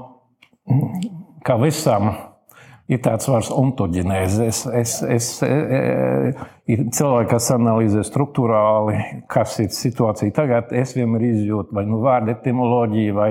kā 1.44 1.58
visam 1.60 2.08
ir 2.90 3.00
tāds 3.04 3.28
vārds 3.28 3.52
ontoģenēze. 3.52 4.48
Es, 4.48 4.64
es, 4.80 4.96
es, 5.04 5.28
e, 5.44 5.52
e, 5.52 6.32
ir 6.72 6.86
cilvēki, 6.96 7.30
kas 7.30 7.50
analizē 7.54 8.04
struktūrāli, 8.08 8.98
kas 9.30 9.58
ir 9.64 9.70
situācija 9.72 10.34
tagad. 10.36 10.72
Es 10.76 10.96
vienmēr 10.96 11.28
izjūtu 11.30 11.76
vai 11.76 11.86
nu 11.88 12.00
vārdu 12.04 12.34
etimoloģiju 12.34 13.16
vai 13.16 13.30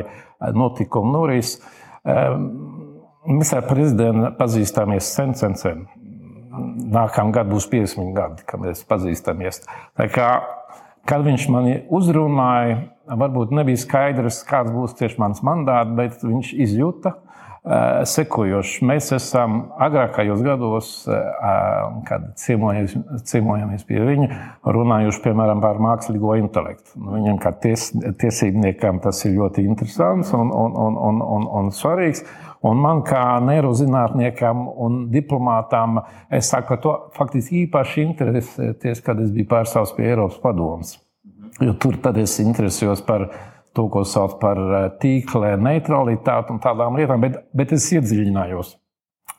notikumu 0.53 1.17
norisi. 1.17 1.61
Um, 2.03 2.92
Mēs 3.23 3.53
ar 3.55 3.63
prezidentu 3.69 4.33
pazīstāmies 4.35 5.07
sen, 5.15 5.31
sen, 5.39 5.55
sen. 5.55 5.85
Nākamā 6.93 7.31
gada 7.33 7.49
būs 7.53 7.69
50 7.71 8.11
gadi, 8.17 8.43
kad 8.47 8.61
mēs 8.61 8.83
pazīstamies. 8.89 9.63
Tā 9.97 10.09
kā, 10.11 10.29
kad 11.09 11.23
viņš 11.25 11.45
mani 11.53 11.77
uzrunāja, 11.93 12.81
varbūt 13.07 13.55
nebija 13.55 13.79
skaidrs, 13.79 14.43
kāds 14.47 14.73
būs 14.75 14.97
tieši 14.99 15.21
mans 15.23 15.39
mandāts, 15.45 15.95
bet 15.95 16.19
viņš 16.23 16.51
izjūta 16.67 17.15
uh, 17.15 18.03
sekojoši. 18.11 18.83
Mēs 18.91 19.09
esam 19.15 19.57
agrākajos 19.81 20.43
gados, 20.43 20.93
uh, 21.07 21.97
kad 22.09 22.29
ciemojamies 22.43 23.87
pie 23.87 24.03
viņa, 24.03 24.29
runājuši 24.67 25.25
piemēram 25.29 25.63
par 25.63 25.79
mākslīgo 25.83 26.35
intelektu. 26.43 26.99
Nu, 26.99 27.15
viņam 27.21 27.39
kā 27.43 27.55
ties, 27.65 27.93
tiesībniekam 28.19 28.99
tas 29.03 29.23
ir 29.23 29.39
ļoti 29.39 29.63
interesants 29.63 30.35
un, 30.35 30.51
un, 30.51 30.79
un, 30.87 31.03
un, 31.09 31.27
un, 31.37 31.53
un 31.63 31.71
svarīgs. 31.75 32.27
Un 32.63 32.79
man 32.79 33.01
kā 33.03 33.21
neirozinātniekam 33.43 34.67
un 34.85 34.99
diplomātam, 35.11 35.99
es 36.31 36.47
saku, 36.53 36.77
to 36.79 36.93
faktiski 37.17 37.65
īpaši 37.65 38.05
interesēties, 38.05 39.01
kad 39.03 39.19
es 39.19 39.33
biju 39.35 39.49
pārstāvs 39.51 39.91
pie 39.97 40.07
Eiropas 40.13 40.39
padomus. 40.43 40.93
Jo 41.61 41.75
tur 41.75 41.99
tad 42.01 42.17
es 42.21 42.37
interesējos 42.39 43.03
par 43.05 43.27
to, 43.75 43.87
ko 43.91 44.05
sauc 44.07 44.37
par 44.41 44.59
eh, 44.61 44.87
tīkla 45.01 45.57
neutralitāti 45.59 46.53
un 46.53 46.61
tādām 46.63 46.97
lietām, 46.99 47.21
bet, 47.25 47.41
bet 47.53 47.75
es 47.75 47.89
iedziļinājos. 47.97 48.77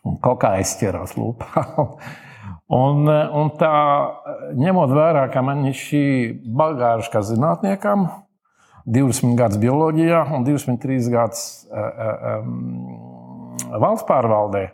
Un 0.04 0.18
kaut 0.22 0.42
kā 0.42 0.52
aizķerās 0.58 1.16
lūpā. 1.16 1.64
un, 2.82 3.08
eh, 3.08 3.38
un 3.40 3.54
tā, 3.60 3.72
ņemot 4.60 4.94
vērā, 4.94 5.24
ka 5.32 5.42
man 5.46 5.64
ir 5.70 5.78
šī 5.78 6.04
bagāža 6.60 7.12
kā 7.14 7.24
zinātniekam, 7.24 8.08
20 8.84 9.36
gadus 9.38 9.58
bioloģijā 9.62 10.20
un 10.36 10.44
23 10.44 11.10
gadus 11.12 11.44
um, 11.72 12.56
valsts 13.80 14.06
pārvaldē, 14.08 14.66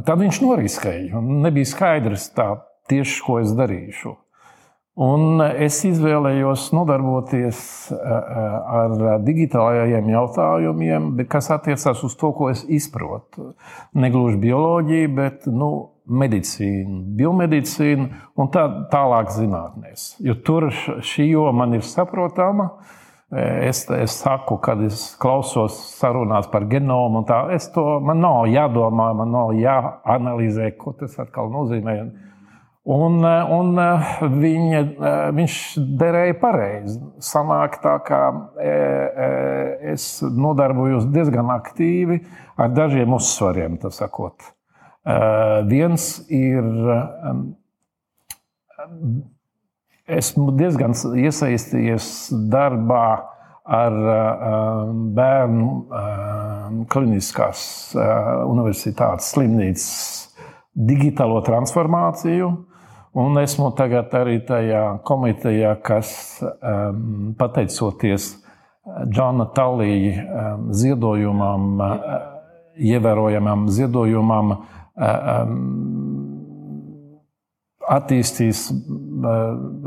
tad 0.00 0.20
viņš 0.20 0.42
noriskēja. 0.44 1.20
Nebija 1.20 1.68
skaidrs 1.68 2.30
tā 2.36 2.54
tieši, 2.90 3.20
ko 3.24 3.40
es 3.42 3.52
darīšu. 3.56 4.14
Un 5.04 5.42
es 5.42 5.80
izvēlējos 5.88 6.68
nodarboties 6.70 7.58
ar 7.98 8.92
digitālajiem 9.26 10.12
jautājumiem, 10.12 11.08
kas 11.26 11.50
attiecās 11.50 12.04
uz 12.06 12.14
to, 12.14 12.30
ko 12.36 12.52
es 12.52 12.62
izprotu. 12.70 13.50
Negluži 13.98 14.38
bioloģiju, 14.46 15.10
bet 15.16 15.48
nu, 15.50 15.72
medicīnu, 16.06 17.00
biomedicīnu 17.18 18.06
un 18.38 18.52
tā, 18.54 18.68
tālāk 18.92 19.34
zinātnēs. 19.34 20.12
Jo 20.22 20.38
tur 20.46 20.68
šī 20.70 21.32
joma 21.32 21.64
man 21.64 21.74
ir 21.80 21.82
saprotama. 21.88 22.70
Uh, 22.70 23.00
Es, 23.34 23.90
es 23.90 24.12
saku, 24.20 24.60
kad 24.62 24.78
es 24.84 25.08
klausos 25.18 25.74
sarunās 25.98 26.46
par 26.52 26.68
genomu, 26.70 27.24
tā, 27.26 27.40
to, 27.74 27.82
man 28.04 28.20
nav 28.22 28.44
jādomā, 28.46 29.08
man 29.18 29.32
nav 29.34 29.50
jāanalizē, 29.58 30.68
ko 30.78 30.92
tas 31.00 31.16
atkal 31.18 31.50
nozīmē. 31.50 31.96
Un, 32.94 33.24
un 33.24 33.80
viņa, 34.38 34.80
viņš 35.34 35.58
derēja 35.98 36.36
pareizi. 36.38 36.98
Sanāk 37.24 37.80
tā, 37.82 37.96
ka 38.04 38.20
es 39.94 40.08
nodarbojos 40.22 41.08
diezgan 41.10 41.48
aktīvi 41.56 42.20
ar 42.60 42.74
dažiem 42.76 43.16
uzsvariem. 43.16 43.80
Viens 45.72 46.10
ir 46.28 46.68
Esmu 50.04 50.50
diezgan 50.52 50.92
iesaistījies 50.92 52.06
darbā 52.52 53.06
ar 53.64 53.94
bērnu 55.16 55.68
kliniskās 56.92 57.94
universitātes 58.44 59.30
slimnīcas 59.32 59.86
digitālo 60.76 61.40
transformāciju. 61.46 62.50
Un 63.16 63.38
esmu 63.40 63.70
tagad 63.78 64.12
arī 64.18 64.42
tajā 64.44 64.82
komitejā, 65.08 65.72
kas 65.86 66.12
pateicoties 67.40 68.34
Džona 69.08 69.46
Talija 69.56 70.58
ziedojumam, 70.68 71.80
ievērojamam 72.76 73.68
ziedojumam, 73.72 74.52
attīstīs 77.90 78.66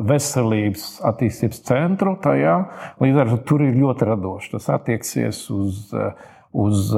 veselības 0.07 0.87
attīstības 1.07 1.61
centru 1.67 2.15
tajā. 2.23 2.55
Līdz 3.03 3.21
ar 3.23 3.31
to 3.33 3.37
tur 3.51 3.63
ir 3.65 3.77
ļoti 3.77 4.09
radoši. 4.09 4.51
Tas 4.55 4.69
attieksies 4.77 5.43
uz, 5.53 5.87
uz 6.53 6.91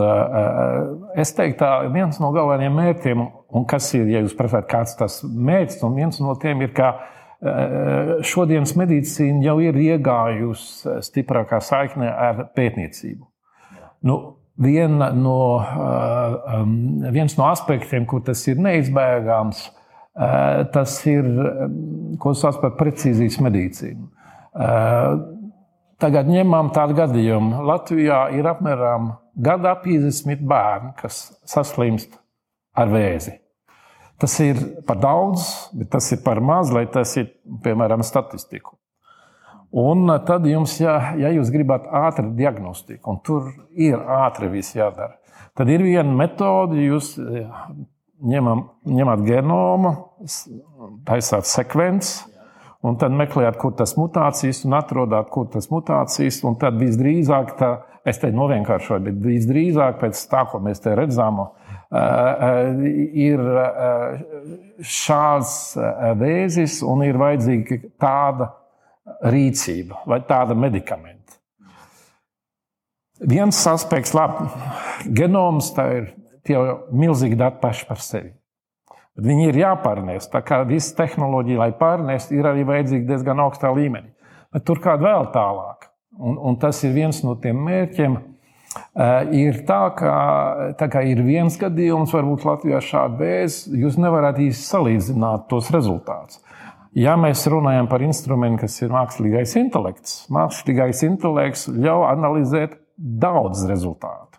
es 1.20 1.36
teiktu, 1.38 1.60
tā, 1.62 1.72
viens 1.94 2.20
no 2.24 2.34
galvenajiem 2.36 2.76
mērķiem, 2.82 3.24
un 3.56 3.70
kas 3.70 3.92
ir, 3.98 4.10
ja 4.12 4.24
jūs 4.24 4.36
prasāt, 4.38 4.68
kāds 4.72 4.98
tas 5.00 5.22
mērķis, 5.24 5.82
un 5.88 5.98
viens 5.98 6.20
no 6.24 6.36
tiem 6.42 6.66
ir, 6.66 6.76
ka 6.76 6.94
šodienas 8.28 8.76
medicīna 8.76 9.46
jau 9.46 9.56
ir 9.64 9.78
iegājusi 9.80 11.00
stiprākā 11.08 11.62
saikne 11.64 12.12
ar 12.12 12.50
pētniecību. 12.56 13.24
Nu, 14.04 14.18
viena 14.60 15.14
no, 15.16 15.40
viens 17.16 17.38
no 17.40 17.48
aspektiem, 17.48 18.08
kur 18.08 18.26
tas 18.28 18.44
ir 18.52 18.60
neizbēgams, 18.60 19.64
ir 19.64 19.70
Eh, 19.70 19.79
tas 20.20 20.96
ir, 21.08 21.28
ko 22.20 22.34
sauc 22.36 22.58
par 22.60 22.74
precīzijas 22.80 23.38
medicīnu. 23.44 24.10
Eh, 24.60 25.20
tagad 26.02 26.30
ņemam 26.32 26.72
tādu 26.74 26.98
gadījumu. 26.98 27.62
Latvijā 27.70 28.24
ir 28.36 28.48
apmēram 28.50 29.14
gadā 29.40 29.76
50 29.84 30.42
bērni, 30.48 30.96
kas 31.00 31.28
saslimst 31.48 32.18
ar 32.76 32.90
vēzi. 32.92 33.38
Tas 34.20 34.36
ir 34.44 34.60
par 34.88 35.00
daudz, 35.00 35.46
bet 35.72 35.94
tas 35.94 36.10
ir 36.12 36.20
par 36.26 36.42
maz, 36.44 36.74
lai 36.76 36.84
tas 36.92 37.14
ir, 37.22 37.30
piemēram, 37.64 38.04
statistiku. 38.04 38.76
Un 39.80 40.10
tad 40.26 40.48
jums, 40.50 40.74
ja, 40.82 41.14
ja 41.16 41.30
jūs 41.32 41.54
gribat 41.54 41.86
ātri 41.94 42.26
diagnostiku, 42.36 43.14
un 43.14 43.20
tur 43.24 43.52
ir 43.78 44.02
ātri 44.02 44.50
viss 44.52 44.76
jādara, 44.76 45.20
tad 45.56 45.70
ir 45.70 45.86
viena 45.86 46.10
metode, 46.10 46.82
jūs 46.82 47.14
ņemam, 48.26 48.66
ņemat 48.90 49.24
genomu, 49.28 49.94
taisāt 51.08 51.48
sekvenci, 51.50 52.26
un 52.86 52.98
tad 53.00 53.16
meklējāt, 53.16 53.58
kur 53.60 53.74
tas 53.80 53.96
mutācijas, 54.00 54.64
un 54.68 54.76
atrodat, 54.80 55.30
kur 55.34 55.50
tas 55.52 55.70
mutācijas, 55.72 56.42
un 56.48 56.58
tad 56.60 56.80
visdrīzāk, 56.80 57.56
tā, 57.60 57.72
es 58.08 58.22
te 58.22 58.32
novienkāršoju, 58.34 59.06
bet 59.10 59.20
visdrīzāk 59.24 60.00
pēc 60.02 60.22
tā, 60.32 60.46
ko 60.52 60.62
mēs 60.64 60.84
te 60.84 60.96
redzam, 60.98 61.42
ir 61.90 63.44
šāds 64.86 65.54
vēzis, 66.20 66.80
un 66.86 67.04
ir 67.08 67.20
vajadzīga 67.20 67.82
tāda 68.00 68.52
rīcība 69.26 70.04
vai 70.08 70.22
tāda 70.28 70.56
medikamenta. 70.56 71.18
Viens 73.20 73.58
aspekts, 73.68 74.14
labi, 74.16 74.46
genoms 75.12 75.74
tā 75.76 75.90
ir 75.98 76.12
tie 76.48 76.60
milzīgi 76.96 77.36
dati 77.40 77.60
paši 77.60 77.88
par 77.90 78.00
sevi. 78.00 78.32
Bet 79.20 79.28
viņi 79.28 79.50
ir 79.50 79.58
jāpārnēs. 79.60 80.30
Tā 80.32 80.40
kā 80.48 80.62
visa 80.70 80.96
tehnoloģija, 81.02 81.60
lai 81.60 81.74
pārnēs, 81.76 82.30
ir 82.32 82.48
arī 82.48 82.66
vajadzīga 82.70 83.10
diezgan 83.10 83.42
augstā 83.44 83.72
līmenī. 83.76 84.14
Bet 84.56 84.64
tur 84.64 84.80
kādā 84.80 85.10
vēl 85.10 85.30
tālāk. 85.34 85.90
Un, 86.20 86.38
un 86.40 86.56
tas 86.60 86.80
ir 86.88 86.94
viens 86.96 87.20
no 87.24 87.36
tiem 87.40 87.60
mērķiem. 87.66 88.16
Ir 89.36 89.60
tā, 89.68 89.82
ka 89.98 90.14
tā 90.80 90.88
kā 90.94 91.02
ir 91.10 91.20
viens 91.26 91.56
gadījums, 91.60 92.14
varbūt 92.16 92.46
Latvijā 92.48 92.80
šāda 92.86 93.20
vēzi, 93.20 93.74
jūs 93.82 93.98
nevarat 94.00 94.40
īsti 94.40 94.68
salīdzināt 94.68 95.48
tos 95.52 95.72
rezultātus. 95.74 96.40
Ja 96.98 97.14
mēs 97.20 97.44
runājam 97.50 97.90
par 97.90 98.02
instrumentu, 98.06 98.64
kas 98.64 98.80
ir 98.82 98.94
mākslīgais 98.94 99.56
intelekts, 99.60 100.16
mākslīgais 100.34 101.04
intelekts 101.06 101.68
ļauj 101.70 102.08
analizēt 102.14 102.80
daudz 102.98 103.68
rezultātu. 103.70 104.39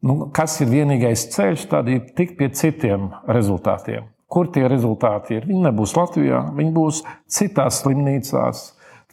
Nu, 0.00 0.30
kas 0.32 0.54
ir 0.64 0.70
vienīgais 0.70 1.26
ceļš, 1.34 1.66
tad 1.68 1.88
ir 1.92 2.06
tikt 2.16 2.38
pie 2.38 2.48
citiem 2.56 3.10
rezultātiem. 3.28 4.06
Kur 4.30 4.48
tie 4.54 4.64
rezultāti 4.70 5.36
ir? 5.36 5.48
Viņi 5.48 5.64
nebūs 5.66 5.92
Latvijā, 5.98 6.44
viņi 6.56 6.72
būs 6.72 7.02
citās 7.28 7.82
slimnīcās. 7.82 8.62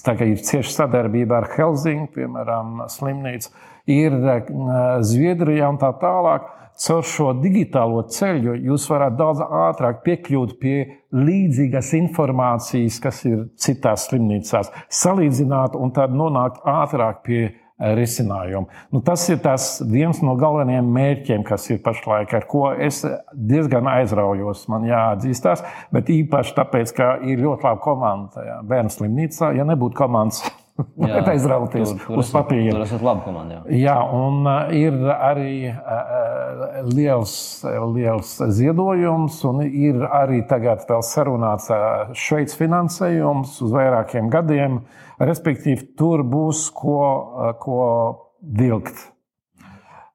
Tā 0.05 0.13
kā 0.15 0.27
ir 0.29 0.39
cieša 0.45 0.71
sadarbība 0.71 1.41
ar 1.41 1.49
Helsinki, 1.55 2.13
piemēram, 2.19 2.85
slimnīcu, 2.93 3.51
ir 3.91 4.15
eh, 4.15 4.51
Zviedrijā 5.03 5.73
un 5.73 5.81
tā 5.81 5.91
tālāk. 5.99 6.53
Caur 6.77 7.01
šo 7.09 7.31
digitālo 7.41 8.03
ceļu 8.13 8.53
jūs 8.69 8.83
varat 8.91 9.15
daudz 9.17 9.41
ātrāk 9.41 10.03
piekļūt 10.05 10.51
pie 10.61 10.75
līdzīgas 11.09 11.89
informācijas, 11.97 12.99
kas 13.01 13.23
ir 13.25 13.47
citās 13.57 14.05
slimnīcās, 14.11 14.69
salīdzināt 14.93 15.73
un 15.73 15.91
tad 15.95 16.13
nonākt 16.13 16.61
ātrāk 16.69 17.23
pie 17.25 17.41
risinājumu. 17.77 18.67
Nu, 18.93 19.01
tas 19.05 19.27
ir 19.29 19.41
tas 19.43 19.69
viens 19.85 20.21
no 20.25 20.33
galvenajiem 20.39 20.87
mērķiem, 20.97 21.43
kas 21.47 21.69
ir 21.69 21.81
pašlaik, 21.85 22.33
ar 22.33 22.47
ko 22.49 22.71
es 22.73 23.03
diezgan 23.33 23.89
aizraujos. 23.91 24.65
Man 24.71 24.87
jāatzīstās, 24.89 25.65
bet 25.93 26.09
īpaši 26.13 26.55
tāpēc, 26.57 26.95
ka 26.97 27.11
ir 27.25 27.43
ļoti 27.43 27.67
laba 27.69 27.81
komanda 27.83 28.39
tajā 28.39 28.61
bērnu 28.69 28.95
slimnīcā. 28.97 29.53
Ja 29.57 29.67
nebūtu 29.67 29.97
komandas, 29.99 30.41
Jā, 31.07 31.21
aizrauties 31.31 31.89
tur, 31.89 32.01
tur 32.05 32.21
uz 32.21 32.29
papīra. 32.33 32.75
Tur 32.75 32.83
esat 32.85 33.03
labi 33.05 33.23
komanda. 33.25 33.57
Jā, 33.65 33.79
jā 33.81 33.95
un 34.13 34.45
uh, 34.45 34.73
ir 34.77 34.97
arī 35.13 35.71
uh, 35.71 36.83
liels, 36.91 37.33
liels 37.95 38.35
ziedojums, 38.57 39.39
un 39.49 39.63
ir 39.65 40.05
arī 40.05 40.43
tagad 40.49 40.85
vēl 40.89 41.01
sarunāts 41.05 41.71
uh, 41.73 42.13
Šveices 42.17 42.59
finansējums 42.59 43.57
uz 43.65 43.73
vairākiem 43.73 44.29
gadiem. 44.33 44.81
Respektīvi, 45.17 45.93
tur 45.97 46.23
būs 46.27 46.67
ko, 46.77 46.97
uh, 47.03 47.53
ko 47.61 47.77
vilkt. 48.41 49.07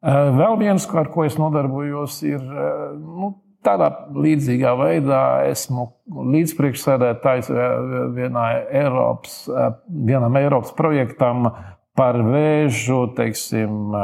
Uh, 0.02 0.31
vēl 0.35 0.59
viens, 0.61 0.87
ar 0.98 1.11
ko 1.14 1.27
es 1.27 1.38
nodarbojos, 1.38 2.20
ir 2.27 2.42
uh, 2.42 2.92
nu, 2.98 3.35
Tādā 3.62 3.92
līdzīgā 4.18 4.72
veidā 4.74 5.18
esmu 5.46 5.85
līdzpriekšsēdētājs 6.35 7.50
Eiropas, 8.74 9.37
vienam 9.87 10.38
Eiropas 10.40 10.72
projektam 10.74 11.46
par 11.94 12.18
vēžu 12.27 13.05
teiksim, 13.14 13.94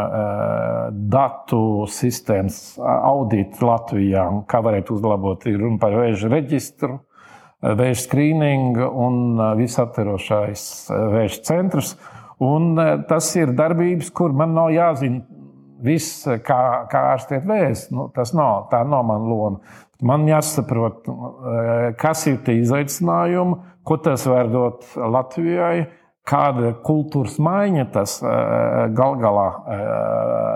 datu 1.11 1.88
sistēmas 1.90 2.79
auditu 2.79 3.66
Latvijā. 3.66 4.29
Kā 4.46 4.62
varētu 4.62 4.94
uzlabot, 4.94 5.49
ir 5.51 5.59
runa 5.64 5.83
par 5.83 5.96
vēža 6.05 6.31
reģistru, 6.37 7.01
vēža 7.62 8.05
skrīningu 8.05 8.87
un 9.07 9.40
visaptverošais 9.59 10.62
vēža 11.14 11.42
centrs. 11.47 11.97
Un 12.44 12.79
tas 13.11 13.33
ir 13.35 13.51
darbības, 13.59 14.12
kur 14.14 14.31
man 14.37 14.55
nav 14.55 14.71
jāzina 14.71 15.25
viss, 15.83 16.23
kā, 16.47 16.61
kā 16.90 17.03
ārstēt 17.14 17.47
vēzi. 17.47 17.88
Nu, 17.94 18.09
tas 18.14 18.31
nav, 18.37 18.68
tā 18.71 18.85
nav 18.87 19.05
mana 19.09 19.27
loma. 19.27 19.77
Man 20.07 20.29
jāsaprot, 20.31 21.09
kas 21.99 22.27
ir 22.31 22.38
tie 22.47 22.61
izaicinājumi, 22.61 23.57
ko 23.83 23.97
tas 24.03 24.27
var 24.31 24.51
dot 24.53 24.87
Latvijai, 24.94 25.88
kāda 26.29 26.75
kultūras 26.85 27.38
maiņa 27.42 27.88
tas 27.94 28.18
gal 28.94 29.18
galā 29.18 29.49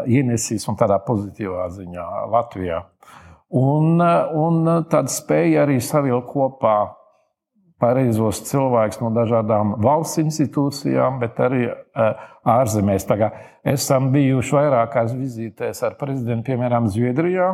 ienesīs 0.07 0.69
un 0.71 0.79
tādā 0.79 1.01
pozitīvā 1.03 1.67
ziņā 1.75 2.07
Latvijā. 2.31 2.85
Un, 3.53 4.01
un 4.01 4.69
tad 4.88 5.11
spēja 5.12 5.67
arī 5.67 5.77
savilkt 5.85 6.31
kopā 6.33 6.77
pareizos 7.83 8.41
cilvēkus 8.47 9.01
no 9.03 9.11
dažādām 9.12 9.75
valsts 9.83 10.21
institūcijām, 10.23 11.19
bet 11.23 11.41
arī 11.43 11.67
uh, 11.69 12.23
ārzemēs. 12.49 13.09
Esam 13.75 14.11
bijuši 14.15 14.57
vairākās 14.57 15.15
vizītēs 15.19 15.83
ar 15.87 15.99
prezidentu, 16.01 16.53
piemēram, 16.53 16.88
Zviedrijā. 16.93 17.53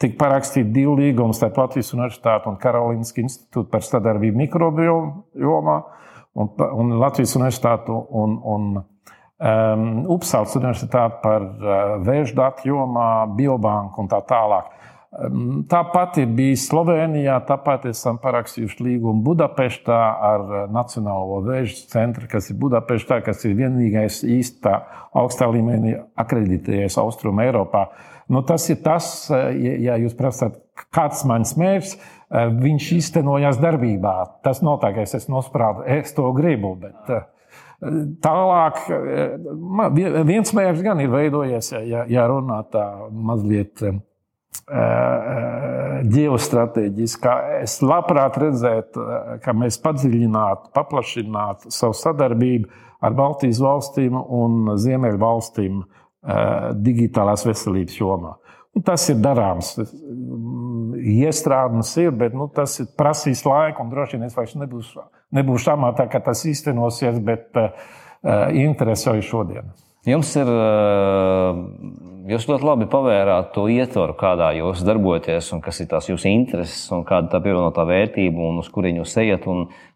Tika 0.00 0.18
parakstīti 0.20 0.74
divi 0.74 1.06
līgumi 1.06 1.34
starp 1.34 1.56
Latvijas 1.56 1.94
Universitāti 1.96 2.50
un 2.50 2.58
Karolīnas 2.60 3.14
institūtu 3.16 3.70
par 3.72 3.84
sadarbību 3.84 4.42
mikrobiomā 4.42 5.76
un, 6.36 6.50
un 6.52 6.96
Latvijas 7.00 7.32
Universitātu 7.38 7.96
un, 8.20 8.36
un 8.44 8.66
um, 8.76 9.86
Upsāles 10.18 10.56
Universitāti 10.60 11.22
par 11.24 11.48
uh, 11.48 11.96
vēža 12.04 12.36
datu 12.36 12.68
jomā, 12.68 13.08
biobanku 13.38 14.04
un 14.04 14.12
tā 14.12 14.20
tālāk. 14.28 14.75
Tāpat 15.16 16.18
ir 16.20 16.32
bijis 16.36 16.66
Slovenijā, 16.68 17.38
tāpat 17.48 17.86
esam 17.88 18.18
parakstījuši 18.20 18.84
līgumu 18.84 19.22
Budapeštā 19.24 20.00
ar 20.28 20.42
eh, 20.44 20.64
Nacionālo 20.72 21.38
vēža 21.46 21.86
centru, 21.88 22.28
kas 22.28 22.50
ir 22.52 22.58
Budapeštā, 22.60 23.22
kas 23.24 23.44
ir 23.48 23.54
vienīgais 23.56 24.20
īstā 24.28 24.74
augstā 25.16 25.48
līmenī 25.48 25.94
akreditējies 26.20 26.98
Austrum 27.00 27.40
Eiropā. 27.40 27.86
Nu, 28.28 28.42
tas 28.44 28.66
ir 28.68 28.82
tas, 28.84 29.08
eh, 29.32 29.46
ja 29.86 29.96
jūs 30.02 30.16
prasat, 30.18 30.58
kāds 30.92 31.22
ir 31.24 31.30
mans 31.30 31.54
mērķis, 31.56 31.94
eh, 31.96 32.50
viņš 32.66 32.88
īstenojās 32.98 33.60
darbībā. 33.62 34.16
Tas 34.44 34.60
nav 34.66 34.82
tā, 34.82 34.92
ka 34.92 35.06
es 35.06 35.16
esmu 35.16 35.38
nosprādis, 35.38 35.86
es 35.96 36.12
to 36.18 36.28
gribu. 36.36 36.74
Bet, 36.82 37.16
Tālāk, 38.24 38.78
viens 40.24 40.52
mērķis 40.56 40.80
gan 40.82 41.00
ir 41.04 41.10
veidojies, 41.12 41.74
ja, 41.84 42.06
ja 42.08 42.22
runā 42.24 42.62
tā 42.72 42.86
mazliet 43.12 43.84
ģeostrateģiskā. 46.14 47.34
Es 47.62 47.78
labprāt 47.84 48.38
redzētu, 48.40 49.04
ka 49.44 49.54
mēs 49.56 49.78
padziļinātu, 49.84 50.72
paplašinātu 50.76 51.72
savu 51.74 51.96
sadarbību 51.96 52.70
ar 53.04 53.14
Baltijas 53.16 53.60
valstīm 53.62 54.16
un 54.16 54.74
Ziemeļu 54.80 55.20
valstīm 55.22 55.84
digitālās 56.82 57.46
veselības 57.46 58.00
jomā. 58.00 58.34
Un 58.76 58.84
tas 58.84 59.06
ir 59.08 59.20
darāms. 59.24 59.70
Iestrādājums 60.96 61.94
ir, 62.02 62.10
bet 62.12 62.34
nu, 62.36 62.48
tas 62.52 62.74
ir 62.82 62.90
prasīs 62.98 63.40
laiku, 63.46 63.84
un 63.84 63.92
droši 63.92 64.18
vien 64.18 64.26
es 64.26 64.36
vairs 64.36 64.52
nebūšu, 64.58 65.04
nebūšu 65.38 65.72
amatā, 65.72 66.04
ka 66.12 66.20
tas 66.26 66.44
īstenosies, 66.48 67.16
bet 67.24 67.56
uh, 67.56 67.70
interesi 68.52 69.08
jau 69.08 69.16
ir 69.16 69.24
šodien. 69.24 69.72
Jums 70.06 70.28
ir, 70.38 70.50
jūs 72.30 72.46
ļoti 72.50 72.66
labi 72.66 72.86
pavērāt 72.90 73.52
to 73.54 73.66
ietvaru, 73.72 74.16
kādā 74.18 74.50
jūs 74.58 74.82
darbojaties, 74.86 75.50
un 75.54 75.62
kas 75.64 75.80
ir 75.82 75.90
tās 75.90 76.08
jūsu 76.10 76.28
intereses, 76.30 76.84
un 76.94 77.04
kāda 77.08 77.30
tā 77.32 77.40
pievienotā 77.44 77.86
vērtība, 77.88 78.50
un 78.50 78.60
uz 78.62 78.70
kurien 78.72 79.00
jūs 79.00 79.16
ejat. 79.22 79.46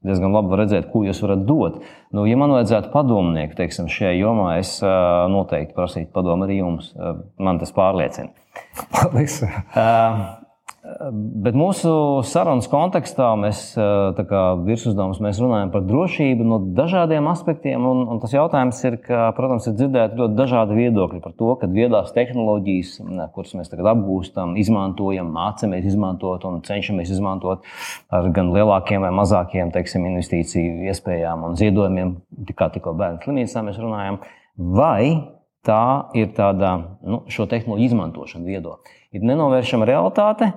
Diezgan 0.07 0.33
labi 0.35 0.59
redzēt, 0.61 0.91
ko 0.93 1.05
jūs 1.05 1.23
varat 1.25 1.47
dot. 1.49 1.81
Nu, 2.17 2.25
ja 2.31 2.39
man 2.41 2.55
vajadzētu 2.57 2.93
padomnieku 2.95 3.59
teiksim, 3.59 3.91
šajā 3.93 4.15
jomā, 4.21 4.53
es 4.63 4.79
noteikti 4.81 5.77
prasītu 5.77 6.13
padomu 6.17 6.49
arī 6.49 6.61
jums. 6.63 6.93
Man 7.39 7.61
tas 7.63 7.75
pārliecina. 7.77 8.33
Paldies! 8.95 9.43
Bet 10.81 11.53
mūsu 11.53 11.91
sarunas 12.25 12.65
kontekstā 12.73 13.27
mēs 13.37 13.75
virsuzdevumus 13.77 15.41
runājam 15.43 15.73
par 15.75 15.83
drošību 15.85 16.47
no 16.49 16.57
dažādiem 16.79 17.27
aspektiem. 17.29 17.85
Un, 17.85 18.07
un 18.09 18.21
tas 18.23 18.33
jautājums 18.33 18.79
ir, 18.89 18.97
ka, 19.05 19.27
protams, 19.37 19.67
ir 19.69 19.75
dzirdēti 19.77 20.17
ļoti 20.17 20.39
dažādi 20.39 20.79
viedokļi 20.79 21.21
par 21.21 21.35
to, 21.37 21.51
ka 21.61 21.69
viedās 21.69 22.15
tehnoloģijas, 22.17 22.95
kuras 23.35 23.53
mēs 23.59 23.69
tagad 23.69 23.91
apgūstam, 23.93 24.55
izmantojam, 24.63 25.29
mācāmies 25.35 25.91
izmantot 25.91 26.47
un 26.49 26.63
cenšamies 26.65 27.13
izmantot 27.13 27.69
ar 28.09 28.31
gan 28.33 28.49
lielākiem 28.57 29.05
vai 29.05 29.13
mazākiem 29.21 29.75
teiksim, 29.77 30.09
investīciju 30.15 30.89
iespējām 30.95 31.45
un 31.51 31.61
ziedojumiem, 31.61 32.17
kā 32.57 32.71
tikko 32.73 32.97
bērnu 32.97 33.21
slimnīcā 33.27 33.67
mēs 33.69 33.83
runājam. 33.85 34.23
Vai 34.57 35.29
tā 35.61 35.85
ir 36.17 36.33
tāda 36.41 36.73
nu, 37.05 37.21
šo 37.29 37.45
tehnoloģiju 37.53 37.93
izmantošana 37.93 38.49
viedo? 38.49 38.79
Ir 39.13 39.29
nenovēršama 39.29 39.93
realitāte 39.93 40.53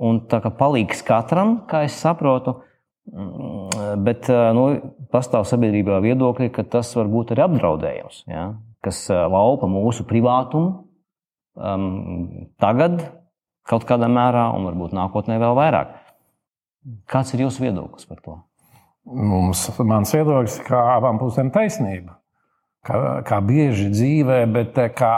un 0.00 0.22
tā 0.30 0.40
kā 0.44 0.52
palīgs 0.56 1.04
katram, 1.06 1.60
kā 1.70 1.84
es 1.86 1.98
saprotu. 2.00 2.58
Mm, 3.10 4.02
bet 4.06 4.28
nu, 4.56 4.66
pastāv 5.12 5.46
sabiedrībā 5.48 5.98
viedokļi, 6.04 6.50
ka 6.54 6.64
tas 6.76 6.92
var 6.96 7.08
būt 7.10 7.34
arī 7.34 7.46
apdraudējums, 7.46 8.24
ja? 8.30 8.52
kas 8.84 9.02
laupa 9.10 9.68
mūsu 9.68 10.06
privātumu 10.08 10.86
um, 11.60 12.46
tagad, 12.60 13.02
kaut 13.68 13.84
kādā 13.88 14.08
mērā, 14.10 14.50
un 14.56 14.68
varbūt 14.70 14.94
nākotnē 14.96 15.36
vēl 15.42 15.56
vairāk. 15.58 15.98
Kāds 17.10 17.34
ir 17.34 17.44
jūsu 17.44 17.66
viedoklis 17.66 18.08
par 18.08 18.22
to? 18.24 18.38
Mums, 19.10 19.66
mans 19.84 20.12
viedoklis 20.14 20.58
ir, 20.60 20.64
ka 20.68 20.80
abām 20.96 21.20
pusēm 21.20 21.50
taisnība. 21.52 22.16
Kā, 22.86 23.20
kā 23.26 23.40
bieži 23.44 23.90
dzīvē, 23.92 24.38
bet 24.54 24.78
kā 24.96 25.14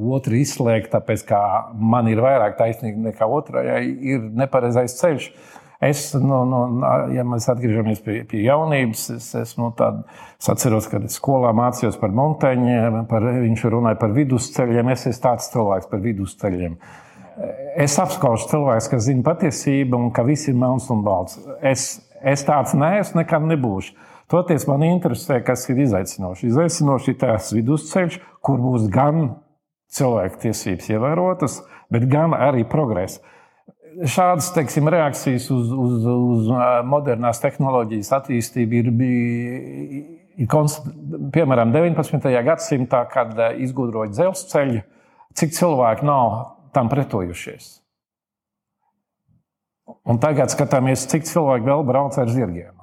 otru 0.00 0.38
izslēgt, 0.40 0.90
tāpēc 0.94 1.24
ka 1.28 1.40
man 1.74 2.08
ir 2.10 2.22
vairāk 2.24 2.58
taisnība 2.58 3.10
nekā 3.10 3.28
otrai, 3.28 3.64
ir 3.86 4.22
nepareizais 4.40 4.96
ceļš. 5.00 5.30
Es, 5.80 6.10
no, 6.12 6.42
no, 6.44 6.58
ja 7.08 7.22
mēs 7.24 7.46
atgriežamies 7.48 8.02
pie, 8.04 8.18
pie 8.28 8.42
jaunības, 8.44 9.06
es, 9.14 9.30
es, 9.40 9.54
no 9.56 9.70
tād, 9.76 10.02
es 10.36 10.50
atceros, 10.52 10.90
kad 10.92 11.06
es 11.08 11.16
skolā 11.16 11.54
mācījos 11.56 11.96
par 12.02 12.12
montaņiem, 12.12 12.98
par, 13.08 13.24
viņš 13.40 13.64
runāja 13.72 13.96
par 14.02 14.12
vidusceļiem. 14.12 14.92
Es 14.92 15.06
esmu 15.08 15.24
tāds 15.24 15.48
cilvēks 15.54 15.88
par 15.88 16.02
vidusceļiem. 16.04 16.76
Es 17.80 17.96
apskaužu 18.02 18.50
cilvēku, 18.50 18.90
kas 18.92 19.06
zina 19.06 19.24
patiesību 19.24 19.96
un 19.96 20.12
ka 20.12 20.26
viss 20.28 20.50
ir 20.52 20.60
melns 20.60 20.90
un 20.92 21.00
balts. 21.06 21.40
Es, 21.64 21.88
es 22.20 22.44
tāds 22.44 22.76
neesmu, 22.76 23.22
nekad 23.22 23.48
nebūšu. 23.48 23.96
Toties 24.30 24.68
man 24.68 24.84
interesē, 24.86 25.40
kas 25.42 25.64
ir 25.72 25.80
izaicinoši. 25.86 26.52
Izaicinoši 26.52 27.14
ir 27.14 27.16
tās 27.24 27.48
vidusceļš, 27.56 28.20
kur 28.44 28.60
būs 28.62 28.84
gan 28.92 29.30
cilvēku 29.90 30.40
tiesības 30.44 30.88
ievērotas, 30.92 31.60
bet 31.90 32.06
gan 32.10 32.34
arī 32.36 32.64
progress. 32.68 33.20
Šādas 34.06 34.52
teiksim, 34.54 34.88
reakcijas 34.92 35.48
uz, 35.50 35.72
uz, 35.74 36.06
uz 36.06 36.50
modernās 36.86 37.42
tehnoloģijas 37.42 38.12
attīstību 38.20 38.78
ir 38.78 38.90
bijusi 39.00 40.20
piemēram 41.34 41.72
19. 41.74 42.30
gadsimtā, 42.46 43.02
kad 43.12 43.34
izgudroja 43.60 44.12
dzelzceļu, 44.14 44.82
cik 45.36 45.52
cilvēki 45.56 46.06
nav 46.06 46.36
tam 46.74 46.88
pretojušies. 46.88 47.80
Un 50.06 50.20
tagad 50.22 50.52
skatāmies, 50.52 51.08
cik 51.10 51.26
cilvēki 51.28 51.66
vēl 51.66 51.82
brauc 51.86 52.16
ar 52.18 52.30
zirgiem. 52.30 52.76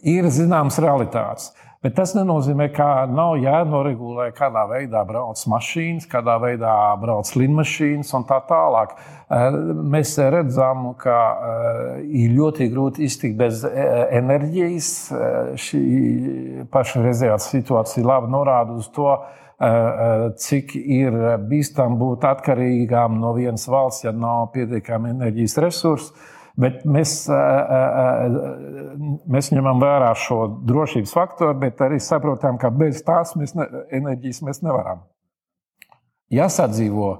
Ir 0.00 0.30
zināmas 0.32 0.78
realitātes. 0.80 1.50
Bet 1.80 1.94
tas 1.96 2.10
nenozīmē, 2.12 2.66
ka 2.76 3.06
nav 3.08 3.38
jānoregulē, 3.40 4.26
kādā 4.36 4.66
veidā 4.68 5.00
brauc 5.08 5.40
mašīnas, 5.48 6.04
kādā 6.12 6.34
veidā 6.42 6.72
brauc 7.00 7.30
lidmašīnas 7.32 8.10
un 8.18 8.26
tā 8.28 8.36
tālāk. 8.50 8.90
Eh, 9.32 9.56
mēs 9.94 10.12
redzam, 10.34 10.90
ka 11.00 11.14
eh, 11.16 12.02
ir 12.20 12.34
ļoti 12.36 12.68
grūti 12.74 13.06
iztikt 13.08 13.38
bez 13.38 13.62
eh, 13.64 13.80
enerģijas. 14.18 14.90
Šī 15.64 15.80
pašreizējā 16.68 17.38
situācija 17.46 18.04
labi 18.04 18.28
norāda 18.34 18.76
uz 18.76 18.90
to, 18.92 19.14
cik 20.40 20.72
ir 20.78 21.16
bīstami 21.48 21.98
būt 22.00 22.24
atkarīgām 22.24 23.18
no 23.20 23.34
vienas 23.36 23.66
valsts, 23.68 24.06
ja 24.06 24.12
nav 24.16 24.46
pietiekami 24.54 25.12
enerģijas 25.12 25.58
resursi. 25.64 26.12
Bet 26.60 26.82
mēs, 26.84 27.14
mēs 29.30 29.50
ņemam 29.54 29.80
vērā 29.80 30.10
šo 30.18 30.42
drošības 30.68 31.12
faktoru, 31.16 31.56
bet 31.62 31.80
arī 31.84 32.00
saprotam, 32.02 32.58
ka 32.60 32.72
bez 32.74 33.00
tās 33.06 33.32
mēs 33.38 33.54
ne, 33.56 33.66
enerģijas 33.96 34.42
mēs 34.44 34.60
nevaram. 34.66 35.04
Jāsadzīvo, 36.34 37.10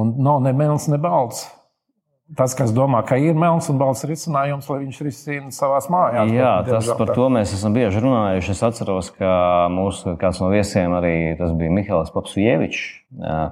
un 0.00 0.14
nav 0.24 0.40
ne 0.46 0.54
melns, 0.56 0.88
ne 0.90 0.98
balts. 1.02 1.44
Tas, 2.38 2.52
kas 2.54 2.70
domā, 2.70 3.00
ka 3.02 3.16
ir 3.18 3.34
melns 3.34 3.66
un 3.72 3.78
balts 3.80 4.04
risinājums, 4.06 4.68
lai 4.70 4.76
viņš 4.84 4.98
risina 5.02 5.48
savā 5.54 5.80
mājās. 5.90 6.30
Jā, 6.30 6.52
tas 6.68 6.90
par 6.94 7.10
to 7.16 7.26
mēs 7.32 7.50
esam 7.56 7.74
bieži 7.74 8.02
runājuši. 8.04 8.52
Es 8.54 8.62
atceros, 8.68 9.08
ka 9.16 9.32
mūsu 9.74 10.14
kāds 10.20 10.38
no 10.38 10.52
viesiem 10.52 10.94
arī 10.94 11.14
tas 11.40 11.50
bija 11.58 11.74
Mihāls 11.74 12.12
Papsujevičs, 12.14 12.84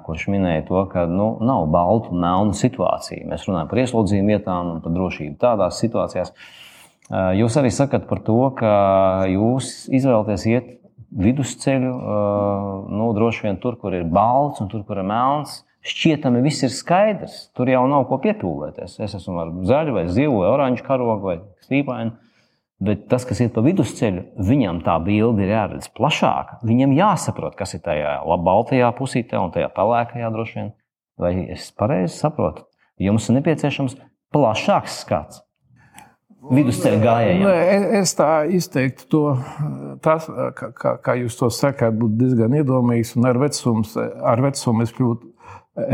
kurš 0.06 0.28
minēja 0.30 0.62
to, 0.70 0.84
ka 0.92 1.08
nu, 1.10 1.32
nav 1.42 1.66
baltu 1.74 2.14
un 2.14 2.22
melnu 2.22 2.54
situāciju. 2.54 3.26
Mēs 3.32 3.48
runājam 3.50 3.72
par 3.72 3.82
ieslodzījumu 3.82 4.34
vietām 4.36 4.72
un 4.76 4.80
par 4.84 4.94
drošību 4.94 5.34
tādās 5.42 5.82
situācijās. 5.82 6.34
Jūs 7.40 7.58
arī 7.58 7.74
sakat 7.74 8.06
par 8.06 8.22
to, 8.22 8.40
ka 8.62 8.74
jūs 9.32 9.88
izvēlaties 9.90 10.50
iet 10.54 10.74
vidusceļu, 11.18 11.94
nu, 12.94 13.14
droši 13.16 13.48
vien 13.48 13.58
tur, 13.58 13.80
kur 13.80 13.96
ir 13.96 14.06
balts 14.06 14.62
un 14.62 14.70
tur, 14.70 14.86
kur 14.86 15.02
ir 15.02 15.08
melns 15.08 15.64
šķietami 15.86 16.42
viss 16.44 16.64
ir 16.66 16.72
skaidrs. 16.74 17.48
Tur 17.56 17.70
jau 17.70 17.84
nav 17.90 18.06
ko 18.08 18.18
pietūlēties. 18.22 18.98
Es 19.04 19.14
esmu 19.18 19.42
ar 19.42 19.52
zaļu, 19.68 19.94
vai 19.96 20.06
zilu, 20.10 20.40
vai 20.42 20.50
oranžu 20.54 20.86
karogu, 20.86 21.20
vai 21.30 21.38
stīpainu. 21.66 22.16
Bet 22.78 23.08
tas, 23.10 23.24
kas 23.26 23.40
ir 23.42 23.50
pa 23.50 23.62
vidusceļu, 23.64 24.22
viņam 24.46 24.84
tā 24.86 24.94
bilde 25.02 25.42
ir 25.42 25.50
jāredz 25.50 25.88
plašāka. 25.96 26.60
Viņam 26.66 26.94
jāsaprot, 26.94 27.56
kas 27.58 27.74
ir 27.74 27.82
tajā 27.82 28.20
baltajā 28.46 28.92
pusītē 28.94 29.40
un 29.42 29.50
tajā 29.54 29.72
pelēkajā 29.74 30.30
droši 30.34 30.60
vien. 30.60 30.70
Vai 31.18 31.32
es 31.50 31.72
pareizi 31.74 32.14
saprotu? 32.14 32.68
Jums 33.02 33.26
ir 33.26 33.40
nepieciešams 33.40 33.98
plašāks 34.34 35.00
skats. 35.02 35.42
Vidusceļa 36.54 36.98
gājējiem. 37.02 37.48
Es 37.98 38.14
tā 38.14 38.30
izteiktu 38.54 39.08
to, 39.10 39.22
tas, 40.04 40.28
kā, 40.54 40.94
kā 41.02 41.16
jūs 41.18 41.34
to 41.40 41.50
sakāt, 41.50 41.98
būtu 41.98 42.14
diezgan 42.20 42.54
iedomīgs. 42.60 43.16
Ar 43.26 43.40
vecumu, 43.42 43.82
ar 44.22 44.44
vecumu 44.46 44.86
es 44.86 44.94
kļūtu 44.94 45.27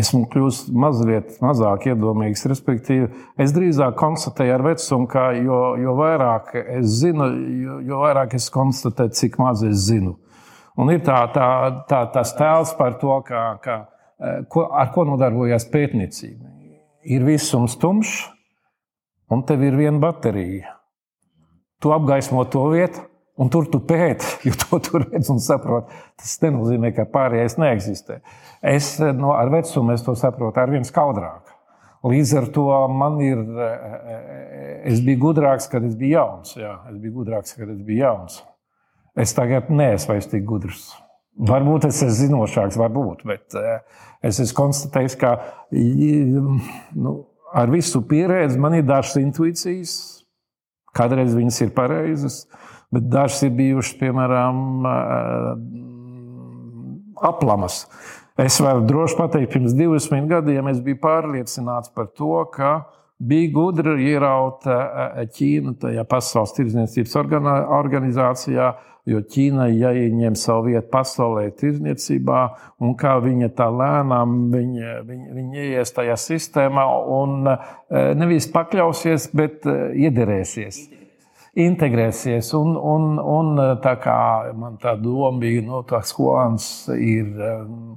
esmu 0.01 0.25
kļuvis 0.33 0.61
mazliet 0.73 1.39
mazāk 1.45 1.89
iedomīgs. 1.91 2.45
Respektīvi, 2.51 3.09
es 3.41 3.55
drīzāk 3.57 3.97
konstatēju 4.01 4.55
ar 4.57 4.65
vecumu, 4.65 5.09
ka 5.11 5.29
jo, 5.37 5.61
jo 5.81 5.95
vairāk 5.99 6.55
es 6.63 7.01
zinu, 7.03 7.29
jo, 7.65 7.79
jo 7.91 8.03
vairāk 8.05 8.37
es 8.39 8.49
konstatēju, 8.55 9.15
cik 9.21 9.39
maz 9.43 9.65
es 9.67 9.87
zinu. 9.89 10.17
Un 10.81 10.91
ir 10.91 11.05
tā, 11.07 11.21
tā, 11.35 11.49
tā, 11.91 12.03
tas 12.15 12.35
tēls 12.39 12.75
par 12.79 12.97
to, 12.99 13.15
kā, 13.27 13.45
kā, 13.63 13.79
ko, 14.51 14.67
ar 14.75 14.91
ko 14.95 15.07
nodarbojas 15.07 15.69
pētniecība. 15.71 16.51
Ir 17.05 17.27
visums 17.27 17.77
tumšs, 17.79 18.23
un 19.31 19.45
tev 19.47 19.63
ir 19.67 19.77
viena 19.79 20.01
baterija. 20.03 20.79
Tu 21.83 21.93
apgaismo 21.93 22.47
to 22.49 22.65
vietu, 22.73 23.05
Un 23.41 23.51
tur 23.51 23.67
tu 23.67 23.81
pēti, 23.83 24.29
jo 24.47 24.55
to 24.61 24.79
tur 24.85 25.07
redz 25.09 25.31
un 25.33 25.41
saprot. 25.43 25.91
Tas 26.21 26.37
nenozīmē, 26.45 26.93
ka 26.95 27.09
pārējais 27.11 27.59
neeksistē. 27.59 28.21
Es 28.65 28.97
no, 29.03 29.35
ar 29.35 29.51
vecumu 29.53 29.97
to 30.05 30.15
saprotu 30.19 30.63
ar 30.63 30.73
vien 30.73 30.87
skaudrāk. 30.87 31.51
Līdz 32.05 32.35
ar 32.37 32.49
to 32.53 32.65
man 32.93 33.17
ir. 33.25 33.39
Es 34.85 35.01
biju 35.01 35.23
gudrāks, 35.23 35.71
kad 35.73 35.85
es 35.89 35.95
biju 35.97 36.19
jauns. 36.19 36.53
Jā, 36.59 36.75
es 36.91 36.99
biju 37.01 37.23
gudrāks, 37.23 37.55
kad 37.57 37.71
es 37.73 37.81
biju 37.81 38.03
jauns. 38.05 38.43
Es 39.17 39.33
tagad 39.33 39.71
neesmu 39.73 40.13
vairs 40.13 40.29
tik 40.29 40.45
gudrs. 40.45 40.91
Varbūt 41.35 41.89
es 41.89 42.03
esmu 42.05 42.15
zinošāks, 42.19 42.77
varbūt, 42.79 43.25
bet 43.27 43.57
es 44.23 44.39
esmu 44.43 44.59
konstatējis, 44.59 45.17
ka 45.19 45.33
nu, 45.73 47.15
ar 47.55 47.73
visu 47.73 48.05
pieredzi 48.07 48.61
man 48.61 48.77
ir 48.79 48.85
dažas 48.87 49.17
intuīcijas. 49.23 49.95
Kādreiz 50.95 51.33
viņas 51.35 51.59
ir 51.65 51.73
pareizas, 51.75 52.45
bet 52.95 53.09
dažas 53.13 53.43
ir 53.47 53.55
bijušas, 53.59 53.97
piemēram, 54.01 54.87
aplamas. 57.25 57.85
Es 58.39 58.59
varu 58.59 58.83
droši 58.89 59.15
pateikt, 59.19 59.53
pirms 59.53 59.77
20 59.79 60.27
gadiem 60.31 60.69
es 60.73 60.81
biju 60.83 60.99
pārliecināts 61.05 61.93
par 61.95 62.09
to, 62.19 62.41
ka 62.55 62.81
bija 63.23 63.53
gudri 63.55 64.09
ieraut 64.11 64.67
Ķīnu 65.37 65.77
tajā 65.85 66.03
pasaules 66.11 66.55
tirdzniecības 66.57 67.15
organizācijā, 67.79 68.73
jo 69.07 69.21
Ķīna 69.31 69.69
jāieņem 69.71 70.35
savu 70.41 70.73
vietu 70.73 70.91
pasaulē 70.91 71.47
tirdzniecībā, 71.61 72.41
un 72.83 72.97
kā 72.99 73.15
viņa 73.23 73.53
tā 73.55 73.71
lēnām 73.71 74.35
viņa, 74.51 74.99
viņa, 75.07 75.39
viņa 75.39 75.65
ieies 75.69 75.95
tajā 75.95 76.19
sistēmā 76.19 76.89
un 77.21 77.47
nevis 78.19 78.51
pakļausies, 78.51 79.31
bet 79.37 79.63
iederēsies 79.95 80.83
integrēsies. 81.55 82.51
Un, 82.59 82.75
un, 82.77 83.19
un 83.19 83.63
tā 83.85 83.95
kā 84.03 84.19
man 84.59 84.79
tā 84.83 84.97
doma 85.01 85.39
bija, 85.43 85.63
nu, 85.67 85.83
tā 85.89 86.03
skolāns 86.07 86.89
ir 86.99 87.31
um, 87.35 87.97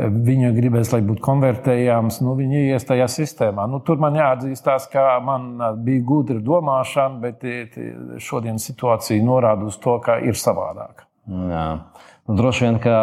Viņa 0.00 0.52
gribēs, 0.54 0.92
lai 0.94 1.00
būtu 1.04 1.20
konvertējams, 1.24 2.20
nu, 2.22 2.32
viņi 2.38 2.60
ies 2.70 2.86
tajā 2.88 3.08
sistēmā. 3.10 3.66
Nu, 3.68 3.80
tur 3.84 3.98
man 4.00 4.14
jāatzīstās, 4.16 4.86
ka 4.92 5.18
man 5.24 5.50
bija 5.84 6.04
gudra 6.06 6.38
domāšana, 6.40 7.18
bet 7.20 7.42
šodienas 8.22 8.68
situācija 8.70 9.24
norāda 9.26 9.66
uz 9.68 9.76
to, 9.82 9.98
ka 10.04 10.20
ir 10.22 10.38
savādāk. 10.38 11.04
Jā. 11.26 11.66
Nu, 12.28 12.36
droši 12.38 12.64
vien, 12.64 12.78
ka 12.80 12.94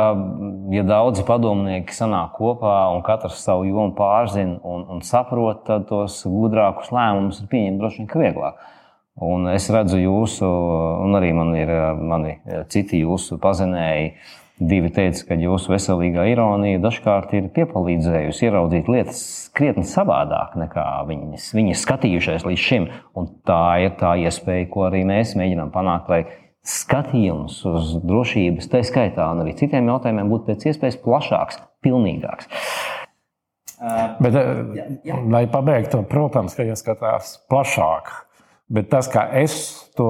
ja 0.71 0.85
daudzi 0.87 1.25
padomnieki 1.27 1.93
sanāk 1.93 2.37
kopā 2.39 2.79
un 2.95 3.03
katrs 3.05 3.43
savu 3.43 3.67
jomu 3.67 3.91
pārzina 3.97 4.57
un, 4.63 4.87
un 4.95 5.03
saprot, 5.05 5.65
tad 5.67 5.89
tos 5.91 6.21
gudrākus 6.23 6.93
lēmumus 6.95 7.43
ir 7.43 7.51
pieņemt 7.51 7.83
droši 7.83 8.05
vien 8.05 8.25
vieglāk. 8.25 8.63
Un 9.23 9.47
es 9.49 9.65
redzu 9.73 9.97
jūsu, 9.97 10.47
un 11.05 11.17
arī 11.17 11.31
man 11.33 11.55
ir 11.57 11.71
mani 11.97 12.35
citi 12.69 13.01
jūsu 13.01 13.39
pazinēji 13.41 14.11
Divi 14.57 14.89
teica, 14.89 15.21
ka 15.29 15.35
jūsu 15.37 15.69
veselīgā 15.69 16.23
ironija 16.31 16.79
dažkārt 16.81 17.35
ir 17.37 17.51
piepalīdzējusi 17.53 18.47
ieraudzīt 18.47 18.87
lietas 18.89 19.19
krietni 19.53 19.83
savādāk 19.85 20.55
nekā 20.57 20.85
viņas, 21.05 21.51
viņi 21.53 21.75
skatījušies 21.77 22.45
līdz 22.47 22.63
šim. 22.63 22.87
Un 23.13 23.29
tā 23.45 23.61
ir 23.85 23.93
tā 23.99 24.15
iespēja, 24.17 24.65
ko 24.73 24.87
arī 24.87 25.03
mēs 25.05 25.35
mēģinām 25.37 25.69
panākt, 25.75 26.09
lai 26.09 26.23
skatījums 26.65 27.59
uz 27.69 27.93
drošības, 28.01 28.71
tā 28.73 28.81
skaitā, 28.87 29.29
un 29.29 29.45
arī 29.45 29.53
citiem 29.61 29.93
jautājumiem 29.93 30.33
būtu 30.33 30.49
pēc 30.49 30.65
iespējas 30.71 30.97
plašāks, 31.05 31.61
pilnīgāks. 31.85 32.49
Bet, 34.17 34.33
jā, 34.33 34.87
jā. 35.05 35.21
lai 35.29 35.45
pabeigtu, 35.53 36.01
protams, 36.09 36.57
ka 36.57 36.65
jāskatās 36.65 37.35
plašāk. 37.45 38.09
Bet 38.67 38.89
tas, 38.91 39.07
kā 39.07 39.21
es 39.39 39.53
to, 39.95 40.09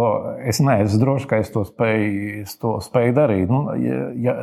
es 0.50 0.58
neesmu 0.65 0.98
drošs, 0.98 1.28
ka 1.30 1.38
es 1.43 1.52
to 1.54 1.62
spēju, 1.67 2.39
es 2.41 2.56
to 2.58 2.72
spēju 2.82 3.13
darīt. 3.13 3.52
Nu, 3.54 3.76
ja, 3.78 4.00
ja, 4.17 4.34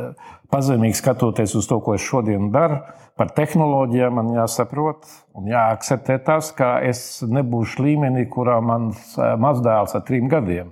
pazemīgi 0.53 0.95
skatoties 1.01 1.57
uz 1.59 1.67
to, 1.67 1.81
ko 1.83 1.97
es 1.97 2.05
šodien 2.05 2.47
daru, 2.53 2.79
par 3.19 3.33
tehnoloģijām, 3.35 4.15
man 4.15 4.31
jāsaprot 4.37 5.03
un 5.35 5.51
jāakceptē 5.51 6.17
tas, 6.23 6.53
ka 6.55 6.77
es 6.87 7.25
nebūšu 7.27 7.83
līmenī, 7.83 8.23
kurā 8.31 8.61
mans 8.63 9.17
eh, 9.19 9.35
mazdēls 9.35 9.99
ar 9.99 10.07
trim 10.07 10.31
gadiem. 10.31 10.71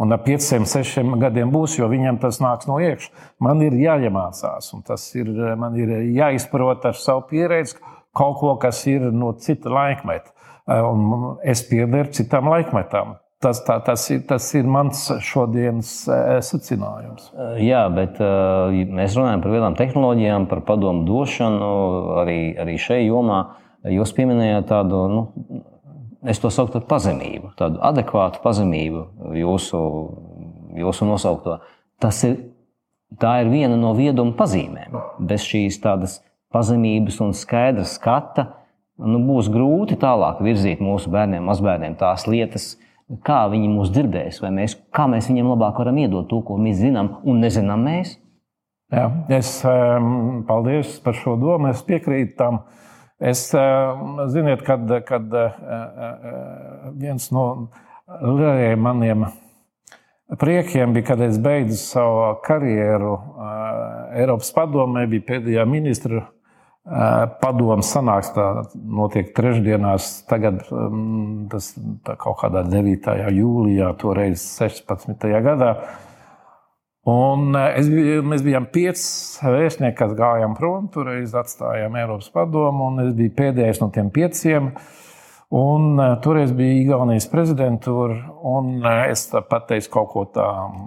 Un 0.00 0.16
ar 0.16 0.24
pieciem, 0.24 0.64
sešiem 0.64 1.12
gadiem 1.20 1.52
būs, 1.52 1.76
jo 1.76 1.84
viņam 1.92 2.16
tas 2.22 2.40
nāks 2.40 2.64
no 2.64 2.78
iekšā. 2.80 3.12
Man 3.44 3.60
ir 3.60 3.76
jāiemācās, 3.76 4.72
un 4.72 4.80
tas 4.88 5.04
ir, 5.12 5.28
man 5.60 5.76
ir 5.76 5.98
jāizprot 6.16 6.88
ar 6.88 6.96
savu 6.96 7.26
pieredzi 7.28 7.76
kaut 8.16 8.40
ko, 8.40 8.54
kas 8.62 8.80
ir 8.88 9.10
no 9.12 9.34
cita 9.36 9.68
laikmeta 9.68 10.32
un 10.68 11.38
es 11.46 11.62
piederu 11.68 12.12
citam 12.12 12.50
laikmetam. 12.50 13.16
Tas, 13.40 13.62
tā, 13.64 13.78
tas, 13.80 14.02
ir, 14.12 14.20
tas 14.28 14.44
ir 14.52 14.66
mans 14.68 15.06
šodienas 15.24 15.94
secinājums. 16.44 17.30
Jā, 17.64 17.86
bet 17.88 18.18
mēs 18.20 19.16
runājam 19.16 19.40
par 19.40 19.54
lielām 19.54 19.78
tehnoloģijām, 19.78 20.44
par 20.50 20.60
padomu 20.68 21.06
došanu 21.08 21.70
arī, 22.20 22.36
arī 22.60 22.76
šajā 22.76 23.06
jomā. 23.06 23.38
Jūs 23.88 24.12
pieminējāt 24.12 24.68
tādu, 24.68 25.00
nu, 25.08 25.22
es 26.28 26.42
to 26.42 26.50
saucu 26.52 26.76
par 26.76 26.84
pazemību, 26.90 27.54
tādu 27.56 27.80
adekvātu 27.88 28.42
pazemību 28.44 29.06
jūsu, 29.40 29.80
jūsu 30.82 31.08
nosaukto. 31.08 31.62
Tas 31.96 32.20
ir, 32.28 32.36
tā 33.16 33.38
ir 33.40 33.48
viena 33.48 33.80
no 33.80 33.94
vieduma 33.96 34.36
pazīmēm. 34.36 35.00
Bez 35.32 35.48
šīs 35.48 35.80
tādas 35.80 36.20
pazemības 36.52 37.22
un 37.24 37.32
skaidra 37.32 37.88
skata 37.88 38.50
nu, 39.00 39.20
būs 39.26 39.50
grūti 39.52 39.98
tālāk 40.00 40.40
virzīt 40.44 40.82
mūsu 40.84 41.10
bērniem, 41.12 41.44
mazbērniem 41.48 41.96
tās 42.00 42.26
lietas, 42.30 42.74
kā 43.26 43.42
viņi 43.50 43.70
mūs 43.72 43.90
dzirdēs, 43.94 44.40
vai 44.44 44.52
mēs, 44.60 44.76
kā 44.94 45.06
mēs 45.10 45.30
viņiem 45.30 45.50
labāk 45.50 45.80
varam 45.82 45.98
iedot 45.98 46.28
to, 46.30 46.40
ko 46.46 46.58
mēs 46.60 46.78
zinām 46.82 47.16
un 47.26 47.40
nezinām 47.42 47.82
mēs. 47.88 48.16
Jā, 48.90 49.06
es 49.30 49.52
paldies 50.48 50.96
par 51.04 51.14
šo 51.14 51.36
domu. 51.38 51.70
Es 51.70 51.82
piekrītu 51.86 52.34
tam. 52.38 52.64
Es 53.20 53.44
ziniet, 54.32 54.64
kad, 54.66 54.90
kad 55.06 55.34
uh, 55.36 55.60
uh, 55.60 56.88
viens 56.96 57.28
no 57.34 57.44
lielajiem 58.08 58.80
maniem 58.80 59.26
priekiem 60.40 60.94
bija, 60.96 61.10
kad 61.12 61.22
es 61.26 61.38
beidzu 61.42 61.76
savu 61.78 62.22
karjeru 62.46 63.12
uh, 63.12 63.52
Eiropas 64.16 64.50
padomē, 64.56 65.04
bija 65.10 65.26
pēdējā 65.34 65.66
ministra 65.68 66.24
Padomu 66.80 67.84
sanāks, 67.84 68.30
tā 68.32 68.44
notiek 68.72 69.34
trešdienās, 69.36 70.22
tagad 70.30 70.62
tas 71.52 71.66
kaut 72.08 72.38
kādā 72.40 72.62
9. 72.64 73.10
jūlijā, 73.36 73.90
toreiz 74.00 74.46
16. 74.56 75.26
gadā. 75.44 75.74
Un 77.10 77.52
es, 77.56 77.88
mēs 78.24 78.42
bijām 78.44 78.70
pieci 78.72 79.44
vēstnieki, 79.44 79.98
kas 79.98 80.16
gājām 80.16 80.56
prom, 80.56 80.88
toreiz 80.92 81.36
atstājām 81.36 82.00
Eiropas 82.00 82.32
padomu, 82.32 82.88
un 82.88 83.04
es 83.04 83.14
biju 83.16 83.36
pēdējais 83.36 83.84
no 83.84 83.90
tiem 83.92 84.10
pieciem. 84.12 84.72
Un, 85.50 86.00
toreiz 86.24 86.52
bija 86.54 86.80
Igaunijas 86.80 87.26
prezidentūra, 87.28 88.20
un 88.46 88.84
es 89.10 89.28
pateicu 89.50 89.96
kaut 89.98 90.12
ko 90.12 90.26
tādu, 90.32 90.84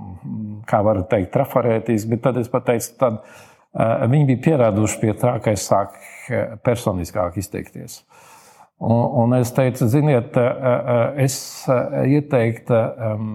kā 0.70 0.80
var 0.86 1.04
teikt, 1.12 1.34
trafarētīs, 1.34 2.08
bet 2.10 2.24
tad 2.26 2.40
es 2.40 2.50
pateicu, 2.50 3.12
Eh, 3.14 3.53
viņi 3.74 4.28
bija 4.30 4.42
pieraduši 4.44 5.00
pie 5.02 5.14
tā, 5.18 5.38
ka 5.42 5.54
es 5.54 5.66
sāku 5.70 5.98
eh, 6.30 6.54
personiskāk 6.66 7.40
izteikties. 7.42 8.04
Un, 8.84 9.00
un 9.24 9.34
es 9.38 9.54
teicu, 9.56 9.88
ziniet, 9.90 10.38
eh, 10.38 11.24
es 11.24 11.38
ieteiktu, 11.70 12.76
ehm, 12.76 13.34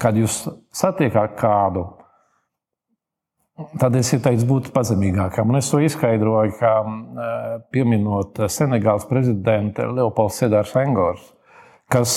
kad 0.00 0.16
jūs 0.16 0.42
satiekat 0.72 1.36
kādu, 1.40 1.86
tad 3.80 3.96
es 3.96 4.12
ieteicu 4.16 4.46
būt 4.48 4.70
pazemīgākam. 4.72 5.52
Un 5.52 5.60
es 5.60 5.68
to 5.68 5.80
izskaidroju, 5.84 6.54
ka 6.56 6.70
pieminot 7.72 8.40
Senegāls 8.48 9.04
prezidentu 9.08 9.84
Leopoldu 9.92 10.32
Sedāru 10.38 10.70
Sengors, 10.70 11.26
kas 11.92 12.14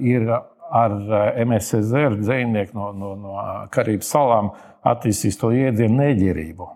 ir 0.00 0.30
ar 0.72 0.92
eh, 0.98 1.42
MSZR 1.44 2.18
dzīvnieku 2.20 2.76
no, 2.76 2.92
no, 2.96 3.14
no 3.16 3.48
Karību 3.72 4.06
salām 4.06 4.52
attīstījis 4.88 5.40
to 5.40 5.52
jēdzienu 5.54 5.98
neģērību. 6.00 6.68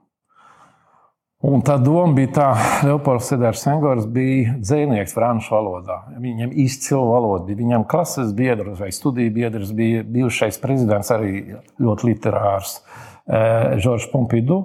Un 1.47 1.61
tā 1.63 1.77
doma 1.79 2.17
bija 2.17 2.31
tā, 2.33 2.47
ka 2.57 2.89
Leopolds 2.89 3.29
Sedārs 3.31 3.61
Sengors 3.63 4.07
bija 4.11 4.55
dzinieks 4.57 5.13
franču 5.15 5.53
valodā. 5.53 5.99
Viņam 6.19 6.55
izcila 6.65 7.05
valoda, 7.11 7.45
bija 7.51 7.61
viņam 7.61 7.85
klases 7.89 8.33
biedrs 8.37 8.81
vai 8.81 8.89
studiju 8.95 9.35
biedrs, 9.35 9.75
bija 9.77 10.03
bijušais 10.17 10.59
prezidents, 10.63 11.13
arī 11.13 11.59
ļoti 11.83 12.09
literārs 12.11 12.81
Žoržs 13.27 14.09
eh, 14.09 14.11
Pompidu. 14.13 14.63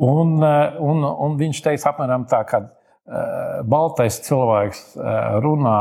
Un, 0.00 0.36
eh, 0.44 0.76
un, 0.80 1.02
un 1.04 1.40
viņš 1.40 1.64
teica 1.66 1.90
apmēram 1.94 2.28
tā, 2.30 2.44
ka 2.48 2.62
baltais 3.66 4.20
cilvēks 4.22 4.82
eh, 4.96 5.38
runā 5.42 5.78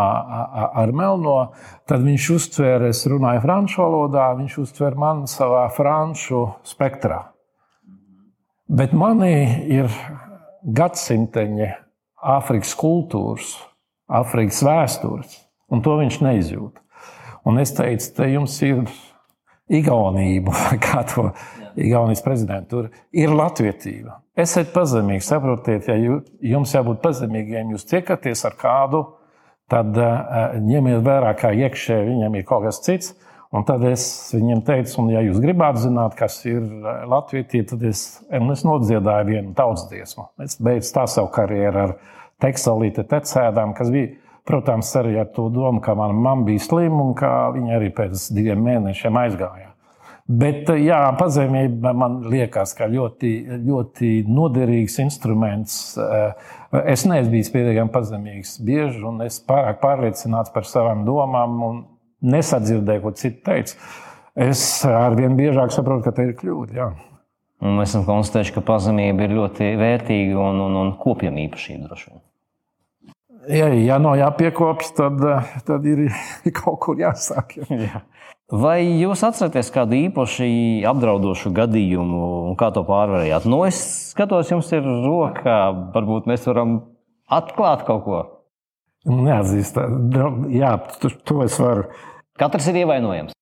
ar 0.81 0.93
melno, 0.95 1.51
tad 1.89 2.05
viņš 2.05 2.29
uztver, 2.35 2.87
es 2.89 3.03
runāju 3.09 3.43
franču 3.43 3.83
valodā, 3.83 4.29
viņš 4.39 4.57
uztver 4.63 4.97
mani 4.99 5.29
savā 5.29 5.67
franču 5.75 6.47
spektrā. 6.65 7.27
Bet 8.69 8.93
manī 8.93 9.35
ir 9.69 9.89
gadsimteņi 10.63 11.69
Āfrikas 12.19 12.73
kultūras, 12.75 13.53
Āfrikas 14.09 14.59
vēstures, 14.65 15.37
un 15.71 15.83
to 15.85 15.95
viņš 16.01 16.19
neizjūt. 16.25 16.81
Un 17.47 17.61
es 17.61 17.71
teicu, 17.77 18.09
te 18.17 18.27
jums 18.33 18.57
ir 18.65 18.83
Igaunība, 19.69 20.53
kā 20.85 21.05
to 21.07 21.29
Igaunijas 21.79 22.23
prezidentūra, 22.25 22.89
ir 23.15 23.31
latvietība. 23.33 24.19
Esiet 24.39 24.73
pazemīgi, 24.75 25.25
saprotiet, 25.25 25.87
ja 25.89 25.95
jums 25.99 26.75
jābūt 26.75 27.01
pazemīgiem, 27.03 27.73
jūs 27.75 27.87
tiekaties 27.89 28.45
ar 28.47 28.55
kādu, 28.59 29.03
tad 29.69 29.97
uh, 29.99 30.53
ņemiet 30.63 31.03
vērā, 31.05 31.33
kā 31.37 31.51
iekšēji 31.65 32.13
viņam 32.13 32.37
ir 32.39 32.47
kaut 32.47 32.67
kas 32.67 32.81
cits. 32.85 33.15
Un 33.49 33.63
tad 33.65 33.81
es 33.89 34.03
viņiem 34.29 34.59
teicu, 34.61 34.93
un, 35.01 35.07
ja 35.09 35.23
jūs 35.25 35.39
gribētu 35.41 35.87
zināt, 35.87 36.13
kas 36.17 36.35
ir 36.45 36.61
Latvija, 37.09 37.63
tad 37.71 37.81
es, 37.89 38.03
es 38.29 38.61
nodziedāju 38.65 39.25
vienu 39.25 39.55
tautas 39.57 39.87
dziesmu. 39.89 40.27
Es 40.45 40.59
beidzu 40.61 40.91
tā 40.93 41.07
savu 41.09 41.31
karjeru 41.33 41.81
ar 41.87 41.95
tekstilīti, 42.45 43.07
tecēdām, 43.09 43.73
kas 43.77 43.89
bija, 43.93 44.11
protams, 44.45 44.91
arī 45.01 45.15
ar 45.23 45.31
to 45.33 45.47
domu, 45.53 45.81
ka 45.81 45.97
mana 45.97 46.13
mamma 46.13 46.45
bija 46.45 46.61
slima 46.67 47.01
un 47.07 47.17
ka 47.17 47.31
viņa 47.57 47.75
arī 47.79 47.89
pēc 47.97 48.29
diviem 48.37 48.61
mēnešiem 48.69 49.17
aizgāja. 49.23 49.68
Bet 50.29 50.67
jā, 50.77 50.99
pazemība 51.17 51.89
man 51.97 52.19
liekas, 52.29 52.75
ka 52.77 52.85
ļoti, 52.85 53.31
ļoti 53.65 54.11
noderīgs 54.29 54.99
instruments. 55.01 55.79
Es 56.85 57.05
neesmu 57.09 57.33
bijis 57.33 57.49
pietiekami 57.49 57.89
pazemīgs 57.89 58.59
bieži, 58.61 59.01
un 59.09 59.23
es 59.25 59.39
pārāk 59.41 59.79
pārliecināts 59.81 60.53
par 60.53 60.69
savām 60.69 61.01
domām 61.07 61.57
un 61.65 61.81
nesadzirdēju, 62.21 63.01
ko 63.01 63.13
citi 63.17 63.41
teica. 63.47 63.89
Es 64.37 64.61
arvien 64.85 65.33
biežāk 65.39 65.73
saprotu, 65.73 66.05
ka 66.05 66.13
tā 66.13 66.29
ir 66.29 66.37
kļūda. 66.37 66.77
Jā. 66.77 66.91
Un 67.65 67.81
esam 67.81 68.05
konstatējuši, 68.07 68.53
ka 68.55 68.63
pazemība 68.69 69.25
ir 69.25 69.33
ļoti 69.35 69.73
vērtīga 69.81 70.37
un, 70.39 70.61
un, 70.67 70.77
un 70.83 70.93
kopjama 71.01 71.41
īpašība 71.47 71.89
droši 71.89 72.11
vien. 72.11 72.21
Ja, 73.49 73.67
ja 73.73 73.97
nav 73.97 74.13
jāpiekopjas, 74.19 74.93
tad, 74.93 75.25
tad 75.65 75.89
ir 75.89 76.05
kaut 76.61 76.77
kur 76.85 77.01
jāsāk. 77.01 77.57
Jā. 77.65 78.05
Vai 78.49 78.79
jūs 78.97 79.21
atceraties 79.21 79.67
kādu 79.69 79.93
īpaši 80.07 80.81
apdraudošu 80.89 81.51
gadījumu 81.53 82.21
un 82.49 82.55
kā 82.57 82.71
to 82.73 82.81
pārvarējāt? 82.87 83.45
Nu, 83.45 83.61
es 83.67 83.77
skatos, 84.09 84.49
jums 84.49 84.71
ir 84.73 84.87
roka, 85.05 85.57
varbūt 85.93 86.25
mēs 86.29 86.47
varam 86.49 86.79
atklāt 87.29 87.85
kaut 87.85 88.01
ko. 88.07 88.21
Neatzīst, 89.05 89.77
jā, 90.53 90.71
to 91.29 91.43
es 91.45 91.59
varu. 91.61 91.85
Katrs 92.41 92.71
ir 92.71 92.81
ievainojams. 92.81 93.37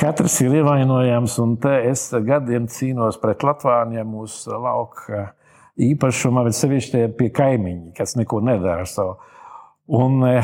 Katrs 0.00 0.40
ir 0.40 0.56
ievainojams, 0.62 1.36
un 1.44 1.54
es 1.84 2.08
gadiem 2.24 2.70
cīnos 2.72 3.20
pret 3.20 3.44
Latvāņiem 3.44 4.16
uz 4.16 4.40
lauka 4.48 5.26
īpašuma, 5.76 6.46
bet 6.48 6.56
sevišķi 6.56 7.04
pie 7.20 7.28
kaimiņa, 7.36 7.92
kas 8.00 8.16
neko 8.16 8.40
nedara 8.48 8.86
ar 8.86 8.88
savu. 8.88 9.18
Un 9.88 10.20
e, 10.28 10.34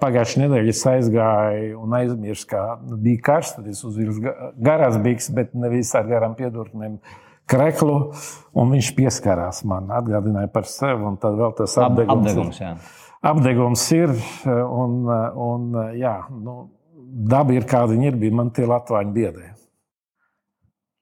pagājušajā 0.00 0.46
nedēļā 0.46 0.72
es 0.72 0.78
aizgāju 0.88 1.82
un 1.82 1.96
aizmirsu, 1.98 2.46
ka 2.48 2.62
bija 2.80 3.20
karsts. 3.26 3.58
Tad 3.58 3.68
es 3.68 3.82
uzvilku 3.84 4.32
garās 4.64 4.96
bikses, 5.04 5.34
bet 5.36 5.52
nevis 5.52 5.92
ar 5.98 6.08
garām 6.08 6.36
piedurknēm 6.38 6.96
kreklu. 7.48 7.98
Un 8.56 8.72
viņš 8.72 8.94
pieskarās 8.96 9.60
man, 9.68 9.92
atgādināja 9.98 10.48
par 10.54 10.68
sevi. 10.70 11.04
Un 11.10 11.20
tad 11.20 11.36
vēl 11.36 11.52
tas 11.60 11.76
apdegums, 11.84 12.24
apdegums, 12.24 12.62
jā. 12.64 12.72
apdegums 13.34 13.84
ir. 13.98 14.16
Un, 14.48 14.98
un, 15.44 15.68
jā, 16.00 16.16
nu, 16.32 16.58
daba 17.28 17.52
ir 17.52 17.68
kāda 17.68 17.92
viņa 17.92 18.12
ir. 18.14 18.20
Man 18.32 18.54
tie 18.56 18.64
latvāņi 18.68 19.16
biedēja. 19.20 19.57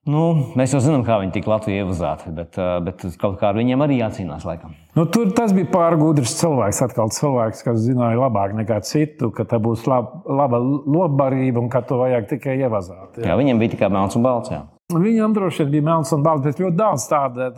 Nu, 0.06 0.20
mēs 0.54 0.70
jau 0.70 0.78
zinām, 0.84 1.02
kā 1.02 1.16
viņi 1.18 1.32
tika 1.34 1.50
Latvijā 1.50 1.82
ievazāti, 1.82 2.30
bet, 2.34 2.54
bet 2.86 3.02
kaut 3.18 3.40
kā 3.40 3.48
ar 3.50 3.56
viņiem 3.58 3.80
arī 3.82 3.96
jācīnās. 3.98 4.44
Laikam. 4.46 4.76
Nu, 4.94 5.02
tur 5.10 5.32
tas 5.34 5.50
bija 5.56 5.66
pārgudrs 5.72 6.36
cilvēks, 6.38 6.78
atkal 6.86 7.10
cilvēks, 7.10 7.64
kas 7.66 7.80
zināja 7.82 8.20
labāk 8.20 8.54
nekā 8.54 8.78
citu, 8.86 9.32
ka 9.34 9.48
tā 9.50 9.58
būs 9.62 9.82
laba, 9.90 10.22
laba 10.30 10.62
lobbarība 10.62 11.58
un 11.64 11.72
ka 11.72 11.82
to 11.88 11.98
vajag 12.04 12.30
tikai 12.36 12.54
ievazāt. 12.60 13.18
Jā, 13.18 13.32
jā 13.32 13.38
viņiem 13.40 13.62
bija 13.64 13.74
tikai 13.74 13.90
melns 13.98 14.14
un 14.14 14.28
balts. 14.28 14.54
Jā. 14.54 14.62
Viņam 14.94 15.32
droši 15.34 15.64
vien 15.64 15.72
bija 15.74 15.88
melns 15.88 16.14
un 16.14 16.22
balts, 16.22 16.46
bet 16.46 16.62
ļoti 16.62 16.78
daudz 16.78 17.08
tādu 17.10 17.50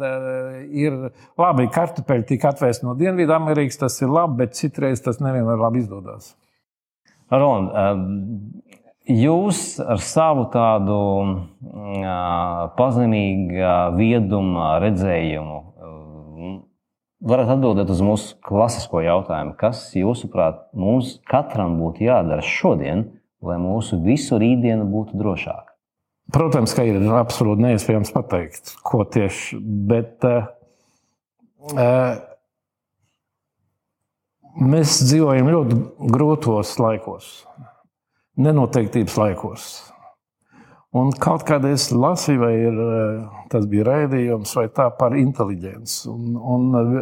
ir. 0.73 0.95
Labi, 1.37 1.69
kartupeļi 1.75 2.25
tika 2.33 2.55
atvēsti 2.55 2.89
no 2.89 2.97
Dienvidamerikas, 2.97 3.77
tas 3.85 4.01
ir 4.01 4.09
labi, 4.09 4.41
bet 4.47 4.57
citreiz 4.57 5.05
tas 5.05 5.21
nevienmēr 5.21 5.61
labi 5.61 5.85
izdodas. 5.85 6.33
Roland, 7.29 7.69
Jūs 9.09 9.79
ar 9.81 10.03
savu 10.05 10.43
tādu 10.53 10.97
pazemīgu 12.77 13.71
viedumu, 13.97 14.67
redzējumu 14.85 15.63
varat 17.25 17.55
atbildēt 17.55 17.89
uz 17.93 18.03
mūsu 18.05 18.37
klasisko 18.45 19.01
jautājumu, 19.03 19.55
kas, 19.59 19.87
jūsuprāt, 19.97 20.61
mums 20.77 21.17
katram 21.29 21.79
būtu 21.81 22.05
jādara 22.05 22.45
šodien, 22.45 23.07
lai 23.41 23.57
mūsu 23.63 23.99
visu 24.05 24.39
rītdienu 24.41 24.85
būtu 24.93 25.19
drošāka? 25.19 25.73
Protams, 26.35 26.75
ka 26.77 26.85
ir 26.85 27.01
absolūti 27.17 27.65
neiespējams 27.65 28.13
pateikt, 28.13 28.75
ko 28.85 29.07
tieši, 29.09 29.57
bet 29.89 30.27
uh, 30.29 30.53
mēs 34.61 35.01
dzīvojam 35.09 35.49
ļoti 35.55 35.81
grūtos 36.13 36.77
laikos 36.83 37.33
nenoteiktības 38.39 39.17
laikos. 39.19 39.69
Un 40.97 41.11
kaut 41.21 41.43
kādā 41.45 41.75
es 41.77 41.91
lasīju, 41.93 42.41
vai 42.41 42.53
ir, 42.57 42.79
eh, 42.81 43.41
tas 43.53 43.67
bija 43.69 43.85
raidījums, 43.85 44.55
vai 44.57 44.69
tā 44.73 44.87
par 44.97 45.13
inteligenci. 45.21 46.09
Un, 46.09 46.39
un 46.41 46.79
eh, 46.79 46.95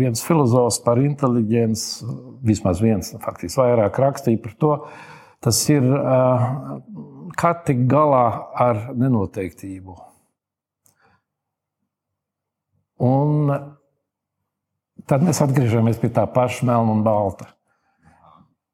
viens 0.00 0.24
filozofs 0.26 0.80
par 0.82 0.98
inteligenci, 0.98 2.08
vismaz 2.42 2.82
viens, 2.82 3.12
faktiski 3.22 3.60
vairāk 3.60 4.00
rakstīja 4.02 4.42
par 4.42 4.56
to, 4.58 4.72
tas 5.46 5.62
ir 5.70 5.86
eh, 5.86 6.48
kā 7.38 7.52
tikt 7.68 7.86
galā 7.90 8.24
ar 8.66 8.88
nenoteiktību. 8.98 9.94
Un 13.06 13.54
tad 15.08 15.22
mēs 15.24 15.38
atgriežamies 15.40 16.02
pie 16.02 16.10
tā 16.12 16.26
paša 16.28 16.66
melna 16.66 16.98
un 16.98 17.06
balta 17.06 17.46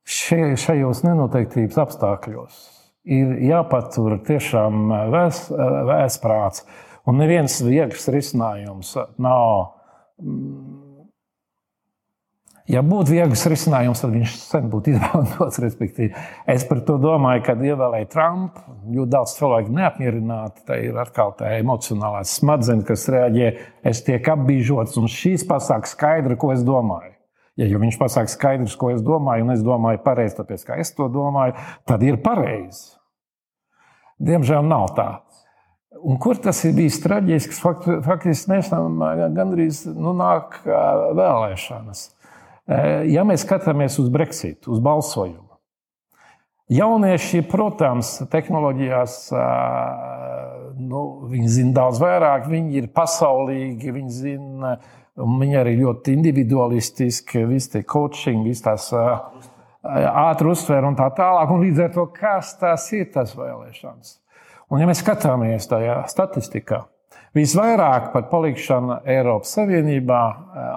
šie, 0.07 0.55
šajos 0.61 1.03
nenoteiktības 1.07 1.83
apstākļos 1.87 2.65
ir 3.07 3.37
jāpatur 3.47 4.19
tiešām 4.27 4.91
vēsprāts. 5.13 6.67
Un 7.07 7.21
neviens 7.23 7.61
viegls 7.63 8.09
risinājums 8.11 8.97
nav. 9.23 9.77
Mm, 10.19 11.05
ja 12.67 12.83
būtu 12.83 13.15
viegls 13.15 13.45
risinājums, 13.47 14.03
tad 14.03 14.15
viņš 14.17 14.35
sen 14.41 14.67
būtu 14.73 14.91
izmantots. 14.97 15.61
Respektīvi. 15.63 16.11
Es 16.51 16.67
par 16.67 16.83
to 16.89 16.99
domāju, 17.03 17.45
kad 17.47 17.63
ievēlēju 17.63 18.11
Trumpu. 18.11 18.65
Ļoti 18.91 19.13
daudz 19.15 19.37
cilvēku 19.39 19.77
neapmierināti. 19.79 20.67
Tā 20.67 20.81
ir 20.89 20.99
atkal 20.99 21.37
tā 21.39 21.55
emocionālā 21.61 22.25
smadzenes, 22.27 22.89
kas 22.91 23.07
reaģē. 23.15 23.53
Es 23.87 24.03
tiek 24.07 24.35
apbīžots, 24.35 24.99
un 24.99 25.07
šīs 25.11 25.47
pasaka 25.47 25.95
skaidri, 25.95 26.39
ko 26.41 26.51
es 26.57 26.67
domāju. 26.67 27.16
Ja 27.57 27.81
viņš 27.81 27.97
pasakā 27.97 28.29
skaidrs, 28.29 28.75
ko 28.77 28.91
es 28.93 29.01
domāju, 29.05 29.47
un 29.47 29.55
es 29.55 29.63
domāju 29.65 30.03
pareizi, 30.05 30.37
tāpēc 30.37 30.67
kā 30.69 30.77
es 30.83 30.93
to 30.97 31.09
domāju, 31.13 31.57
tad 31.89 32.03
ir 32.05 32.19
pareizi. 32.21 32.99
Diemžēl 34.21 34.65
nav 34.65 34.91
tā. 34.97 35.09
Un 35.97 36.19
kur 36.21 36.37
tas 36.37 36.61
ir 36.69 36.75
bijis 36.77 36.99
traģisks? 37.01 37.63
Faktiski 38.05 38.53
mēs 38.53 38.69
tam 38.69 39.01
gandrīz 39.37 39.87
nu, 39.89 40.13
nāk 40.17 40.59
vēlēšanas. 40.67 42.05
Ja 43.09 43.25
mēs 43.25 43.47
skatāmies 43.47 43.97
uz 44.03 44.11
Brexit, 44.13 44.67
uz 44.69 44.81
balsojumu, 44.83 45.57
jaunieši, 46.73 47.45
protams, 47.47 48.17
tehnoloģijās 48.33 49.17
nu, 50.77 51.03
viņi 51.31 51.53
zina 51.61 51.77
daudz 51.81 52.01
vairāk, 52.03 52.49
viņi 52.51 52.81
ir 52.83 52.89
pasaulīgi, 52.95 53.95
viņi 53.95 54.17
zina 54.17 54.77
Viņi 55.17 55.57
arī 55.57 55.77
ļoti 55.79 56.13
individualistiski, 56.13 57.47
visi 57.49 57.73
tie 57.73 57.85
coaching, 57.89 58.45
visas 58.45 58.65
tās 58.67 58.91
ātri 59.87 60.51
uztver 60.53 60.85
un 60.85 60.99
tā 60.99 61.09
tālāk. 61.17 61.53
Un 61.53 61.65
līdz 61.65 61.87
ar 61.87 61.95
to, 61.95 62.05
kas 62.13 62.53
tas 62.61 62.85
ir, 62.93 63.09
tas 63.15 63.33
vēlēšanas. 63.39 64.19
Un, 64.69 64.83
ja 64.83 64.89
mēs 64.89 65.01
skatāmies 65.01 65.69
tajā 65.71 66.01
statistikā, 66.11 66.83
visvairāk 67.37 68.11
par 68.13 68.27
palikšanu 68.33 69.01
Eiropas 69.07 69.55
Savienībā, 69.57 70.23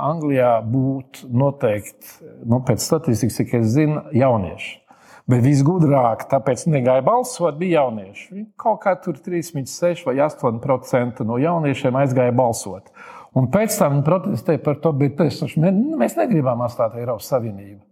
Anglijā 0.06 0.60
būtu 0.62 1.32
noteikti, 1.34 2.20
nu, 2.46 2.62
pēc 2.68 2.86
statistikas, 2.86 3.42
cik 3.42 3.58
es 3.60 3.74
zinu, 3.74 4.06
jaunieši. 4.16 4.78
Bet 5.30 5.44
visgudrāk, 5.46 6.24
tāpēc 6.32 6.64
negāja 6.72 7.04
balsot, 7.06 7.58
bija 7.60 7.84
jaunieši. 7.84 8.24
Viņi 8.34 8.48
kaut 8.58 8.80
kā 8.82 8.96
tur 8.98 9.20
3,6 9.22 10.08
vai 10.08 10.16
8% 10.26 11.26
no 11.28 11.38
jauniešiem 11.38 12.00
aizgāja 12.02 12.34
balsot. 12.34 12.90
Un 13.38 13.50
pēc 13.54 13.76
tam 13.78 14.02
protestēja 14.06 14.62
par 14.64 14.80
to, 14.82 14.94
bet 14.98 15.20
mēs 15.20 16.18
negribam 16.18 16.64
atstāt 16.66 16.98
Eiropas 16.98 17.30
Savienību. 17.30 17.84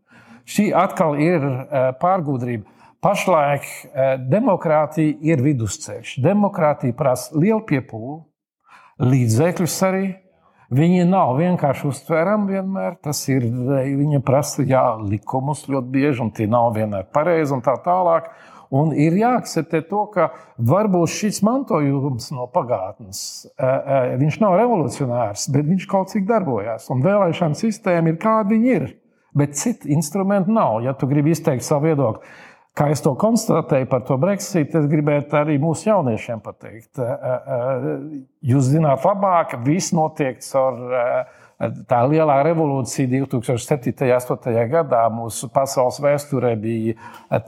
Šī 0.47 0.69
atkal 0.75 1.17
ir 1.19 1.43
eh, 1.43 1.89
pārgudrība. 1.99 2.69
Pašlaik 3.03 3.65
eh, 3.67 4.15
demokrātija 4.31 5.17
ir 5.27 5.43
vidusceļš. 5.43 6.15
Demokrātija 6.23 6.95
prasa 6.97 7.35
lielu 7.37 7.61
piepūli, 7.67 8.21
līdzekļus 9.03 9.75
arī. 9.87 10.07
Viņi 10.73 11.05
nav 11.07 11.37
vienkārši 11.37 11.85
uztverami 11.87 12.57
vienmēr. 12.57 12.97
Tas 13.03 13.21
ir, 13.29 13.45
eh, 13.45 13.91
viņa 13.99 14.23
prasa 14.25 14.65
jā, 14.67 14.85
likumus 15.03 15.67
ļoti 15.67 15.93
bieži, 15.93 16.23
un 16.25 16.31
tie 16.31 16.47
nav 16.49 16.71
vienmēr 16.79 17.11
pareizi 17.13 17.53
un 17.55 17.61
tā 17.63 17.75
tālāk. 17.83 18.31
Un 18.75 18.91
ir 18.91 19.15
jāakceptē 19.15 19.81
to, 19.87 20.03
ka 20.11 20.29
varbūt 20.59 21.13
šis 21.13 21.39
mantojums 21.45 22.31
no 22.35 22.49
pagātnes, 22.51 23.47
viņš 24.19 24.39
nav 24.43 24.57
revolucionārs, 24.59 25.47
bet 25.53 25.69
viņš 25.69 25.87
kaut 25.87 26.11
cik 26.11 26.27
darbojās. 26.27 26.89
Un 26.91 27.05
vēlēšana 27.05 27.55
sistēma 27.55 28.11
ir 28.11 28.19
kāda 28.19 28.51
viņa 28.51 28.75
ir. 28.75 28.89
Bet 29.37 29.55
citu 29.59 29.91
instrumentu 29.93 30.51
nav. 30.51 30.81
Ja 30.83 30.95
tu 30.97 31.07
gribi 31.07 31.31
izteikt 31.35 31.63
savu 31.63 31.87
viedokli, 31.91 32.25
kā 32.77 32.89
es 32.93 33.01
to 33.05 33.13
konstatēju 33.17 33.87
par 33.89 34.03
to 34.07 34.17
Brexit, 34.21 34.75
es 34.75 34.87
gribētu 34.89 35.37
arī 35.39 35.57
mūsu 35.61 35.89
jauniešiem 35.89 36.41
pateikt. 36.45 36.99
Jūs 38.45 38.71
zināt, 38.73 39.05
labāk 39.05 39.55
viss 39.65 39.93
notiek 39.95 40.41
caur 40.45 40.81
Tā 41.57 42.03
lielā 42.05 42.35
revolūcija 42.45 43.09
2007. 43.09 43.89
un 43.89 44.11
2008. 44.11 44.51
gadā 44.69 44.99
mūsu 45.09 45.49
pasaules 45.49 45.97
vēsturē 46.03 46.51
bija 46.61 46.93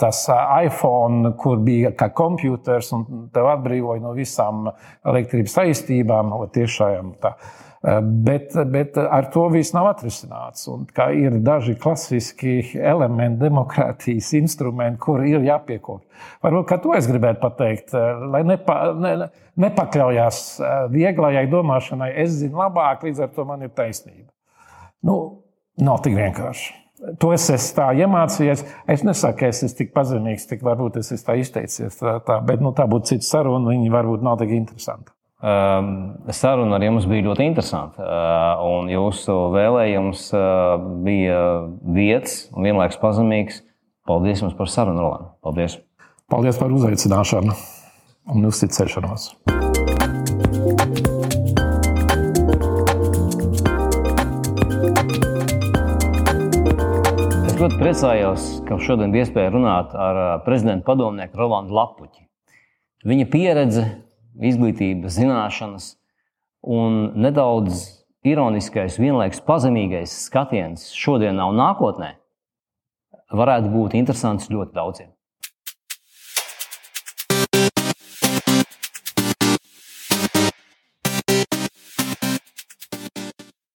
tas 0.02 0.24
iPhone, 0.66 1.36
kur 1.38 1.62
bija 1.62 1.92
kā 1.94 2.08
computers 2.18 2.90
un 2.98 3.06
tev 3.34 3.52
atbrīvoja 3.52 4.02
no 4.02 4.16
visām 4.18 4.72
elektrības 5.06 5.60
saistībām, 5.60 6.34
tiešām 6.56 7.14
tā. 7.22 7.36
Bet, 7.80 8.52
bet 8.68 8.98
ar 9.00 9.30
to 9.32 9.46
viss 9.54 9.72
nav 9.72 9.86
atrisināts. 9.94 10.66
Un, 10.68 10.82
ir 11.16 11.38
daži 11.46 11.78
klasiski 11.80 12.58
elementi, 12.76 13.40
demokrātijas 13.46 14.34
instrumenti, 14.36 15.00
kur 15.00 15.24
ir 15.24 15.46
jāpiekopja. 15.48 16.10
Varbūt 16.44 16.74
to 16.84 16.98
es 16.98 17.08
gribētu 17.08 17.40
pateikt, 17.40 17.96
lai 18.34 18.42
nepa, 18.48 18.76
ne, 19.00 19.30
nepakļaujās 19.64 20.42
vieglajai 20.92 21.46
domāšanai. 21.52 22.12
Es 22.20 22.36
zinu 22.42 22.60
labāk, 22.60 23.08
līdz 23.08 23.24
ar 23.24 23.32
to 23.38 23.48
man 23.48 23.64
ir 23.64 23.72
taisnība. 23.72 24.28
Nu, 25.08 25.16
nav 25.80 26.02
tik 26.04 26.18
vienkārši. 26.20 26.76
To 27.24 27.32
es 27.32 27.46
esmu 27.48 27.78
tā 27.78 27.86
iemācījies. 28.02 28.66
Es 28.92 29.06
nesaku, 29.08 29.38
ka 29.40 29.54
es 29.54 29.64
esmu 29.64 29.78
tik 29.78 29.94
pazemīgs, 29.96 30.50
tik 30.50 30.66
varbūt 30.68 31.00
es 31.00 31.14
esmu 31.16 31.30
tā 31.30 31.38
izteicies. 31.40 31.96
Tā, 32.02 32.18
tā, 32.28 32.42
bet 32.44 32.60
nu, 32.64 32.74
tā 32.76 32.90
būtu 32.92 33.14
cita 33.14 33.28
saruna, 33.30 33.72
viņa 33.72 33.94
varbūt 33.94 34.26
nav 34.28 34.36
tik 34.42 34.52
interesanta. 34.58 35.16
Um, 35.40 35.92
saruna 36.36 36.76
ar 36.76 36.84
jums 36.84 37.06
bija 37.08 37.24
ļoti 37.30 37.46
interesanta. 37.48 38.04
Uh, 38.04 38.64
un 38.68 38.90
jūsu 38.92 39.36
vēlējums 39.54 40.26
uh, 40.36 40.74
bija 41.06 41.40
vietas 41.96 42.50
un 42.52 42.68
vienlaikus 42.68 43.00
pazemīgs. 43.00 43.62
Paldies 44.10 44.44
jums 44.44 44.58
par 44.58 44.68
sarunu, 44.72 45.00
Roland. 45.06 45.32
Paldies! 45.46 45.78
Paldies 46.30 46.60
par 46.60 46.74
uzaicināšanu 46.76 47.56
un 48.36 48.52
uzticēšanos! 48.52 49.32
ļoti 57.60 57.76
priecājos, 57.76 58.44
ka 58.68 58.78
šodien 58.80 59.12
bija 59.12 59.26
iespēja 59.26 59.52
runāt 59.52 59.92
ar 59.92 60.42
prezidenta 60.46 60.86
padomnieku 60.88 61.36
Rolandu 61.40 61.76
Lapuķi. 61.76 62.24
Viņa 63.08 63.26
pieredze, 63.32 63.84
izglītība, 64.36 65.10
zināšanas 65.12 65.94
un 66.62 67.14
nedaudz 67.20 67.86
ironiskais, 68.28 69.00
vienlaikus 69.00 69.42
pazemīgais 69.48 70.14
skatiens 70.28 70.90
šodienā 70.96 71.48
un 71.50 71.60
nākotnē 71.60 72.14
varētu 73.32 73.72
būt 73.74 73.96
interesants 74.00 74.50
ļoti 74.52 74.76
daudziem. 74.76 75.12